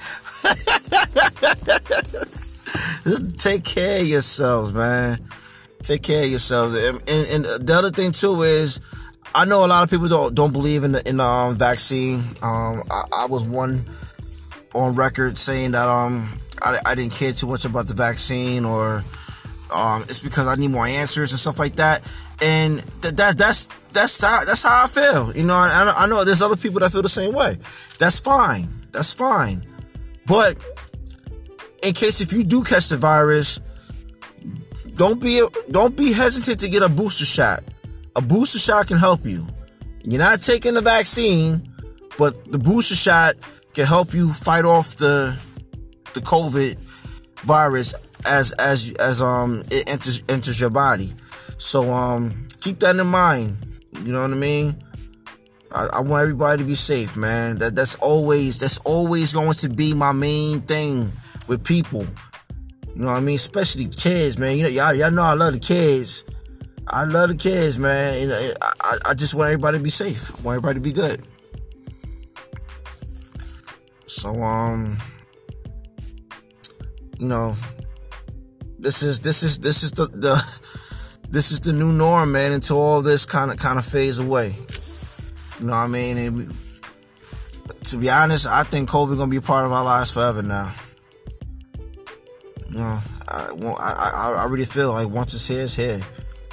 take 3.39 3.63
care 3.63 4.01
of 4.01 4.07
yourselves, 4.09 4.73
man. 4.73 5.21
Take 5.87 6.03
care 6.03 6.25
of 6.25 6.29
yourselves. 6.29 6.75
And, 6.75 6.97
and, 7.09 7.47
and, 7.47 7.67
the 7.67 7.75
other 7.75 7.91
thing 7.91 8.11
too 8.11 8.43
is, 8.43 8.81
I 9.37 9.45
know 9.45 9.65
a 9.65 9.69
lot 9.69 9.85
of 9.85 9.91
people 9.91 10.09
don't 10.09 10.35
don't 10.35 10.53
believe 10.53 10.83
in 10.83 10.93
the 10.93 11.09
in 11.09 11.19
the 11.19 11.25
um, 11.25 11.55
vaccine. 11.55 12.21
Um, 12.43 12.83
I, 12.91 13.05
I, 13.13 13.27
was 13.27 13.45
one 13.45 13.85
on 14.75 14.97
record 14.97 15.39
saying 15.39 15.73
that 15.73 15.89
um 15.89 16.41
I, 16.61 16.79
I 16.85 16.95
didn't 16.97 17.13
care 17.13 17.33
too 17.33 17.47
much 17.47 17.65
about 17.65 17.87
the 17.87 17.95
vaccine 17.95 18.65
or 18.65 19.05
um 19.73 20.03
it's 20.03 20.19
because 20.23 20.49
I 20.49 20.57
need 20.57 20.73
more 20.73 20.87
answers 20.87 21.31
and 21.31 21.39
stuff 21.39 21.59
like 21.59 21.77
that. 21.77 22.03
And 22.43 22.83
th- 23.03 23.15
that 23.15 23.39
that's 23.39 23.69
that's 23.93 24.21
how 24.21 24.45
that's 24.45 24.65
how 24.65 24.85
I 24.85 24.87
feel. 24.89 25.37
You 25.37 25.47
know, 25.47 25.55
I, 25.55 25.95
I 25.97 26.07
know 26.09 26.25
there's 26.25 26.43
other 26.43 26.57
people 26.57 26.81
that 26.81 26.91
feel 26.91 27.03
the 27.03 27.09
same 27.09 27.33
way. 27.33 27.57
That's 27.99 28.19
fine. 28.19 28.69
That's 28.91 29.15
fine. 29.15 29.65
But 30.27 30.59
in 31.83 31.93
case 31.93 32.21
if 32.21 32.33
you 32.33 32.43
do 32.43 32.65
catch 32.65 32.89
the 32.89 32.97
virus, 32.97 33.61
don't 34.97 35.21
be 35.21 35.47
don't 35.71 35.97
be 35.97 36.13
hesitant 36.13 36.59
to 36.61 36.69
get 36.69 36.83
a 36.83 36.89
booster 36.89 37.25
shot. 37.25 37.61
A 38.17 38.23
booster 38.23 38.59
shot 38.59 38.89
can 38.89 38.97
help 38.97 39.25
you. 39.25 39.47
You're 40.03 40.19
not 40.19 40.41
taking 40.41 40.75
the 40.75 40.81
vaccine, 40.81 41.73
but 42.19 42.51
the 42.51 42.59
booster 42.59 42.95
shot 42.95 43.35
can 43.75 43.85
help 43.85 44.15
you 44.15 44.33
fight 44.33 44.65
off 44.65 44.97
the 44.97 45.39
the 46.15 46.21
COVID 46.21 46.77
virus 47.45 47.95
as 48.27 48.53
as 48.53 48.93
as 48.99 49.21
um 49.21 49.63
it 49.71 49.91
enters 49.91 50.23
enters 50.31 50.59
your 50.59 50.71
body. 50.71 51.13
So 51.59 51.93
um 51.93 52.47
keep 52.61 52.81
that 52.81 52.97
in 52.97 53.07
mind. 53.07 53.57
You 54.03 54.13
know 54.13 54.23
what 54.23 54.31
I 54.31 54.35
mean? 54.35 54.83
I, 55.73 55.89
I, 55.95 56.01
want 56.01 56.23
everybody 56.23 56.63
to 56.63 56.67
be 56.67 56.75
safe, 56.75 57.17
man. 57.17 57.59
That 57.59 57.75
that's 57.75 57.97
always 57.97 58.59
that's 58.59 58.79
always 58.79 59.33
going 59.33 59.55
to 59.55 59.69
be 59.69 59.95
my 59.95 60.13
main 60.13 60.61
thing 60.61 61.11
with 61.49 61.65
people. 61.65 62.07
You 62.97 63.03
know 63.03 63.09
what 63.09 63.19
I 63.19 63.21
mean? 63.21 63.35
Especially 63.35 63.85
kids, 63.89 64.39
man. 64.39 64.57
You 64.57 64.63
know, 64.63 64.69
y'all, 64.71 64.95
y'all 64.95 65.11
know 65.11 65.23
I 65.23 65.35
love 65.35 65.53
the 65.53 65.61
kids. 65.61 66.25
I 66.89 67.05
love 67.05 67.29
the 67.29 67.35
kids, 67.35 67.79
man. 67.79 68.15
And 68.23 68.33
I, 68.63 69.11
I 69.11 69.15
just 69.15 69.35
want 69.35 69.49
everybody 69.49 69.77
to 69.77 69.85
be 69.85 69.91
safe. 69.91 70.31
I 70.31 70.43
want 70.43 70.57
everybody 70.57 70.77
to 70.77 70.81
be 70.81 70.93
good. 70.93 71.23
So, 74.07 74.35
um, 74.43 74.97
you 77.19 77.29
know, 77.29 77.55
this 78.79 79.03
is 79.03 79.21
this 79.21 79.43
is 79.43 79.59
this 79.59 79.83
is 79.83 79.91
the 79.91 80.07
the 80.07 80.43
this 81.29 81.53
is 81.53 81.61
the 81.61 81.75
new 81.75 81.93
norm, 81.93 82.33
man. 82.33 82.53
Until 82.53 82.79
all 82.79 83.03
this 83.03 83.27
kind 83.27 83.51
of 83.51 83.59
kind 83.59 83.79
of 83.79 83.85
fades 83.85 84.21
away. 84.21 84.55
You 85.61 85.67
know 85.67 85.73
what 85.73 85.81
I 85.81 85.87
mean? 85.89 86.17
And 86.17 86.55
to 87.85 87.99
be 87.99 88.09
honest, 88.09 88.47
I 88.47 88.63
think 88.63 88.89
COVID 88.89 89.19
gonna 89.19 89.31
be 89.31 89.37
a 89.37 89.43
part 89.43 89.67
of 89.67 89.73
our 89.73 89.85
lives 89.85 90.15
forever 90.15 90.43
now. 90.43 90.73
Know, 92.77 93.01
I, 93.29 94.11
I, 94.15 94.33
I 94.43 94.45
really 94.47 94.65
feel 94.65 94.93
like 94.93 95.09
once 95.09 95.35
it's 95.35 95.49
here, 95.49 95.63
it's 95.63 95.77
here. 95.77 96.01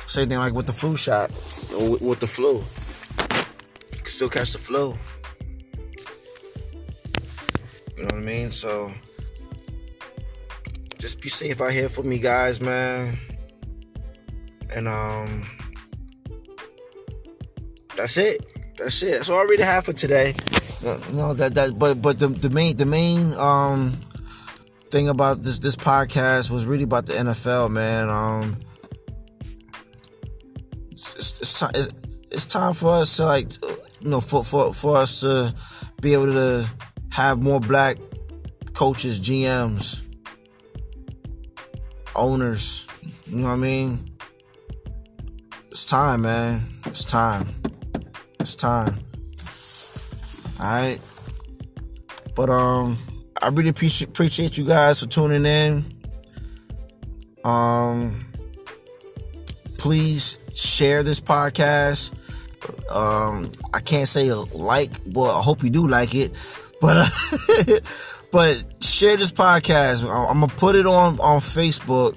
Same 0.05 0.29
thing 0.29 0.37
like 0.37 0.53
with 0.53 0.67
the 0.67 0.73
flu 0.73 0.95
shot, 0.95 1.29
with, 1.29 2.01
with 2.01 2.19
the 2.19 2.27
flu. 2.27 2.63
You 3.93 3.99
can 3.99 4.07
still 4.07 4.29
catch 4.29 4.51
the 4.51 4.57
flu. 4.57 4.97
You 7.97 8.03
know 8.03 8.05
what 8.05 8.15
I 8.15 8.19
mean? 8.19 8.51
So 8.51 8.91
just 10.97 11.21
be 11.21 11.29
safe 11.29 11.61
out 11.61 11.71
here 11.71 11.89
for 11.89 12.03
me, 12.03 12.19
guys, 12.19 12.61
man. 12.61 13.17
And 14.75 14.87
um, 14.87 15.45
that's 17.95 18.17
it. 18.17 18.45
That's 18.77 19.01
it. 19.03 19.11
That's 19.11 19.29
all 19.29 19.39
I 19.39 19.43
really 19.43 19.63
have 19.63 19.85
for 19.85 19.93
today. 19.93 20.35
You 20.81 21.15
know 21.15 21.33
that 21.33 21.53
that, 21.55 21.79
but 21.79 22.01
but 22.01 22.19
the 22.19 22.27
the 22.27 22.49
main 22.49 22.75
the 22.75 22.85
main 22.85 23.33
um 23.37 23.93
thing 24.93 25.09
about 25.09 25.41
this 25.41 25.57
this 25.57 25.75
podcast 25.75 26.51
was 26.51 26.67
really 26.67 26.83
about 26.83 27.07
the 27.07 27.13
NFL, 27.13 27.71
man. 27.71 28.09
Um, 28.09 28.55
it's, 30.91 31.15
it's, 31.17 31.61
it's, 31.63 31.93
it's 32.29 32.45
time 32.45 32.73
for 32.73 33.01
us 33.01 33.17
to 33.17 33.25
like, 33.25 33.47
you 34.01 34.11
know, 34.11 34.21
for, 34.21 34.43
for 34.43 34.71
for 34.71 34.97
us 34.97 35.21
to 35.21 35.51
be 35.99 36.13
able 36.13 36.27
to 36.27 36.69
have 37.09 37.41
more 37.41 37.59
black 37.59 37.95
coaches, 38.73 39.19
GMs, 39.19 40.03
owners. 42.15 42.87
You 43.25 43.37
know 43.37 43.47
what 43.47 43.53
I 43.53 43.57
mean? 43.57 43.97
It's 45.71 45.87
time, 45.87 46.21
man. 46.21 46.61
It's 46.85 47.03
time. 47.03 47.47
It's 48.39 48.55
time. 48.55 48.95
All 50.59 50.65
right. 50.65 50.99
But 52.35 52.51
um 52.51 52.95
I 53.43 53.49
really 53.49 53.69
appreciate 53.69 54.57
you 54.57 54.65
guys 54.65 55.01
for 55.01 55.09
tuning 55.09 55.45
in. 55.45 55.83
Um, 57.43 58.25
please 59.77 60.39
share 60.55 61.03
this 61.03 61.19
podcast. 61.19 62.13
Um, 62.89 63.51
I 63.73 63.81
can't 63.81 64.07
say 64.07 64.31
like, 64.31 64.91
well, 65.07 65.37
I 65.37 65.41
hope 65.41 65.61
you 65.61 65.69
do 65.69 65.89
like 65.89 66.15
it, 66.15 66.31
but 66.79 66.95
uh, 66.95 67.79
but 68.31 68.65
share 68.79 69.17
this 69.17 69.33
podcast. 69.33 70.03
I'm 70.09 70.39
gonna 70.39 70.47
put 70.47 70.77
it 70.77 70.85
on 70.85 71.19
on 71.19 71.41
Facebook. 71.41 72.15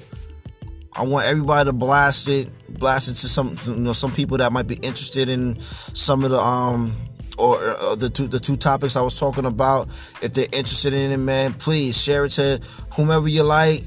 I 0.93 1.03
want 1.03 1.27
everybody 1.27 1.69
to 1.69 1.73
blast 1.73 2.29
it, 2.29 2.49
blast 2.79 3.09
it 3.09 3.15
to 3.15 3.29
some 3.29 3.57
you 3.67 3.83
know 3.83 3.95
some 3.95 4.13
people 4.13 4.39
that 4.39 4.53
might 4.53 4.69
be 4.69 4.77
interested 4.77 5.29
in 5.29 5.59
some 5.59 6.23
of 6.23 6.31
the 6.31 6.39
um 6.39 6.95
or, 7.39 7.57
or 7.83 7.97
the 7.97 8.11
two 8.11 8.27
the 8.27 8.41
two 8.41 8.57
topics 8.57 8.97
I 8.97 9.03
was 9.03 9.19
talking 9.19 9.47
about. 9.47 9.89
If 10.23 10.35
they're 10.35 10.45
interested 10.53 10.93
in 10.93 11.13
it, 11.13 11.19
man, 11.19 11.55
please 11.55 12.03
share 12.03 12.25
it 12.25 12.31
to 12.33 12.61
whomever 12.95 13.29
you 13.29 13.43
like. 13.43 13.81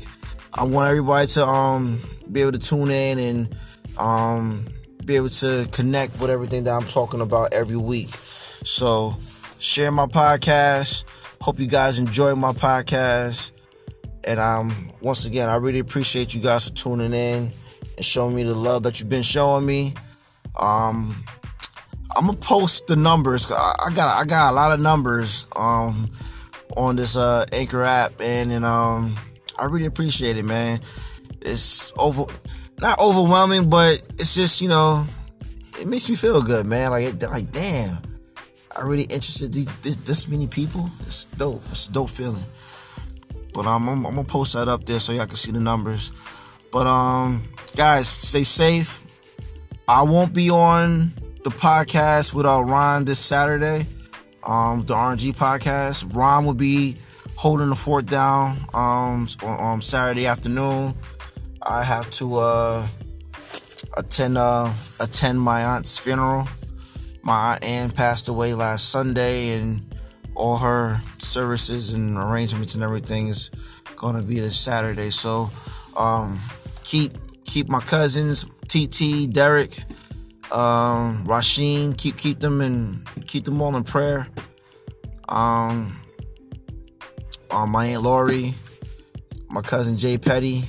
I 0.53 0.63
want 0.63 0.89
everybody 0.89 1.27
to 1.27 1.45
um 1.45 1.99
be 2.31 2.41
able 2.41 2.53
to 2.53 2.59
tune 2.59 2.89
in 2.89 3.19
and 3.19 3.55
um 3.97 4.65
be 5.05 5.15
able 5.15 5.29
to 5.29 5.67
connect 5.71 6.19
with 6.21 6.29
everything 6.29 6.63
that 6.65 6.71
I'm 6.71 6.87
talking 6.87 7.21
about 7.21 7.53
every 7.53 7.77
week. 7.77 8.09
So 8.09 9.15
share 9.59 9.91
my 9.91 10.05
podcast. 10.05 11.05
Hope 11.41 11.59
you 11.59 11.67
guys 11.67 11.99
enjoy 11.99 12.35
my 12.35 12.51
podcast. 12.51 13.51
And 14.23 14.39
um 14.39 14.91
once 15.01 15.25
again 15.25 15.49
I 15.49 15.55
really 15.55 15.79
appreciate 15.79 16.35
you 16.35 16.41
guys 16.41 16.67
for 16.67 16.75
tuning 16.75 17.13
in 17.13 17.51
and 17.97 18.05
showing 18.05 18.35
me 18.35 18.43
the 18.43 18.55
love 18.55 18.83
that 18.83 18.99
you've 18.99 19.09
been 19.09 19.23
showing 19.23 19.65
me. 19.65 19.93
Um 20.55 21.15
I'm 22.15 22.25
gonna 22.25 22.37
post 22.37 22.87
the 22.87 22.95
numbers. 22.95 23.49
I 23.51 23.91
got 23.93 24.17
I 24.17 24.25
got 24.25 24.51
a 24.51 24.55
lot 24.55 24.71
of 24.71 24.79
numbers 24.79 25.47
um 25.55 26.09
on 26.75 26.95
this 26.95 27.15
uh 27.15 27.45
Anchor 27.53 27.83
app, 27.83 28.13
and 28.21 28.51
and 28.51 28.65
um 28.65 29.15
I 29.57 29.65
really 29.65 29.85
appreciate 29.85 30.37
it, 30.37 30.45
man. 30.45 30.79
It's 31.41 31.93
over 31.97 32.25
not 32.81 32.99
overwhelming, 32.99 33.69
but 33.69 34.01
it's 34.17 34.35
just 34.35 34.61
you 34.61 34.69
know 34.69 35.05
it 35.79 35.87
makes 35.87 36.09
me 36.09 36.15
feel 36.15 36.41
good, 36.41 36.65
man. 36.65 36.91
Like 36.91 37.21
like 37.21 37.51
damn, 37.51 37.97
I 38.75 38.83
really 38.83 39.03
interested 39.03 39.53
these, 39.53 39.81
this, 39.81 39.97
this 39.97 40.29
many 40.29 40.47
people. 40.47 40.89
It's 41.01 41.25
dope. 41.25 41.61
It's 41.71 41.89
a 41.89 41.93
dope 41.93 42.09
feeling. 42.09 42.43
But 43.53 43.65
um, 43.65 43.89
I'm, 43.89 44.05
I'm 44.05 44.15
gonna 44.15 44.23
post 44.23 44.53
that 44.53 44.67
up 44.67 44.85
there 44.85 44.99
so 44.99 45.11
y'all 45.11 45.25
can 45.25 45.35
see 45.35 45.51
the 45.51 45.59
numbers. 45.59 46.11
But 46.71 46.87
um, 46.87 47.43
guys, 47.75 48.07
stay 48.07 48.43
safe. 48.43 49.03
I 49.87 50.03
won't 50.03 50.33
be 50.33 50.49
on 50.49 51.11
the 51.49 51.55
podcast 51.55 52.33
with 52.33 52.45
uh, 52.45 52.63
Ron 52.63 53.05
this 53.05 53.19
Saturday, 53.19 53.85
um, 54.43 54.83
the 54.85 54.93
RNG 54.93 55.35
podcast. 55.35 56.15
Ron 56.15 56.45
will 56.45 56.53
be 56.53 56.95
holding 57.35 57.69
the 57.69 57.75
fort 57.75 58.05
down 58.05 58.57
um, 58.73 59.27
on, 59.41 59.81
Saturday 59.81 60.27
afternoon. 60.27 60.93
I 61.61 61.83
have 61.83 62.09
to 62.11 62.35
uh, 62.35 62.87
attend 63.97 64.37
uh, 64.37 64.71
attend 64.99 65.41
my 65.41 65.63
aunt's 65.63 65.97
funeral. 65.97 66.47
My 67.23 67.53
aunt 67.53 67.65
Ann 67.65 67.89
passed 67.91 68.27
away 68.27 68.53
last 68.53 68.89
Sunday, 68.89 69.57
and 69.57 69.81
all 70.35 70.57
her 70.57 71.01
services 71.17 71.93
and 71.93 72.17
arrangements 72.17 72.75
and 72.75 72.83
everything 72.83 73.27
is 73.27 73.49
gonna 73.95 74.21
be 74.21 74.39
this 74.39 74.59
Saturday. 74.59 75.09
So 75.09 75.49
um, 75.97 76.37
keep 76.83 77.13
keep 77.45 77.69
my 77.69 77.79
cousins 77.79 78.45
TT, 78.67 79.31
Derek, 79.31 79.79
um, 80.51 81.25
Rasheen, 81.25 81.97
keep 81.97 82.17
keep 82.17 82.39
them 82.39 82.61
and 82.61 83.07
keep 83.27 83.45
them 83.45 83.61
all 83.61 83.75
in 83.75 83.83
prayer. 83.83 84.27
Um, 85.27 85.99
um, 87.51 87.69
my 87.71 87.85
aunt 87.85 88.03
Lori, 88.03 88.53
my 89.49 89.61
cousin 89.61 89.97
Jay 89.97 90.17
Petty, 90.17 90.63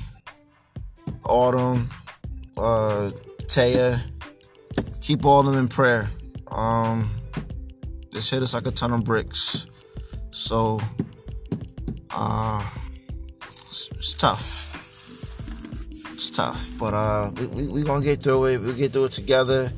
Autumn, 1.24 1.88
uh, 2.58 3.10
Taya. 3.46 4.00
Keep 5.00 5.24
all 5.24 5.40
of 5.40 5.46
them 5.46 5.56
in 5.56 5.68
prayer. 5.68 6.08
Um, 6.48 7.10
this 8.12 8.30
hit 8.30 8.42
us 8.42 8.54
like 8.54 8.66
a 8.66 8.70
ton 8.70 8.92
of 8.92 9.04
bricks. 9.04 9.66
So, 10.30 10.80
uh, 12.10 12.64
it's, 13.42 13.90
it's 13.90 14.14
tough. 14.14 14.69
It's 16.20 16.28
tough, 16.28 16.72
but 16.78 16.92
uh, 16.92 17.30
we, 17.34 17.46
we, 17.46 17.66
we 17.68 17.82
gonna 17.82 18.04
get 18.04 18.22
through 18.22 18.44
it. 18.44 18.60
We 18.60 18.74
get 18.74 18.92
through 18.92 19.06
it 19.06 19.12
together, 19.12 19.72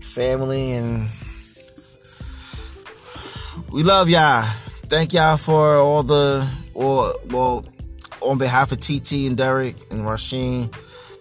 family, 0.00 0.72
and 0.72 1.06
we 3.70 3.82
love 3.82 4.08
y'all. 4.08 4.40
Thank 4.88 5.12
y'all 5.12 5.36
for 5.36 5.76
all 5.76 6.02
the, 6.02 6.50
well, 6.72 7.12
well, 7.26 7.66
on 8.22 8.38
behalf 8.38 8.72
of 8.72 8.80
TT 8.80 9.26
and 9.28 9.36
Derek 9.36 9.76
and 9.90 10.00
Rasheen, 10.00 10.74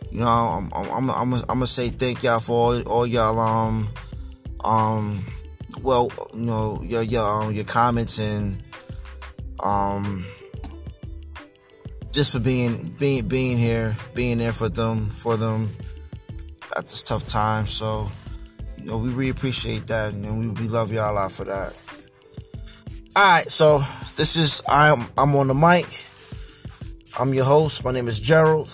you 0.10 0.22
know, 0.22 0.26
I'm, 0.26 0.72
I'm, 0.74 0.90
I'm, 0.90 1.10
I'm, 1.10 1.34
I'm 1.34 1.46
gonna 1.46 1.68
say 1.68 1.90
thank 1.90 2.24
y'all 2.24 2.40
for 2.40 2.54
all, 2.54 2.82
all 2.84 3.06
y'all, 3.06 3.38
um, 3.38 3.90
um, 4.64 5.22
well, 5.82 6.10
you 6.34 6.46
know, 6.46 6.82
your 6.82 7.02
your 7.02 7.28
um, 7.28 7.52
your 7.54 7.66
comments 7.66 8.20
and 8.20 8.64
um 9.60 10.24
just 12.12 12.34
for 12.34 12.40
being 12.40 12.74
being 13.00 13.28
being 13.28 13.58
here, 13.58 13.96
being 14.14 14.38
there 14.38 14.54
for 14.54 14.70
them 14.70 15.06
for 15.08 15.38
them 15.38 15.70
at 16.76 16.86
this 16.86 17.04
tough 17.04 17.28
time. 17.28 17.66
So, 17.66 18.08
you 18.78 18.86
know, 18.86 18.98
we 18.98 19.10
really 19.10 19.30
appreciate 19.30 19.88
that, 19.88 20.14
and 20.14 20.40
we, 20.40 20.48
we 20.50 20.68
love 20.68 20.92
y'all 20.92 21.14
lot 21.14 21.32
for 21.32 21.46
that. 21.46 21.74
All 23.16 23.24
right, 23.24 23.44
so 23.44 23.78
this 24.18 24.36
is 24.36 24.62
I'm 24.68 25.06
I'm 25.18 25.36
on 25.36 25.48
the 25.48 25.54
mic. 25.54 25.88
I'm 27.20 27.34
your 27.34 27.46
host. 27.46 27.84
My 27.84 27.92
name 27.92 28.08
is 28.08 28.20
Gerald, 28.20 28.70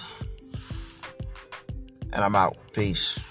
and 2.13 2.23
I'm 2.23 2.36
out. 2.36 2.56
Peace. 2.73 3.27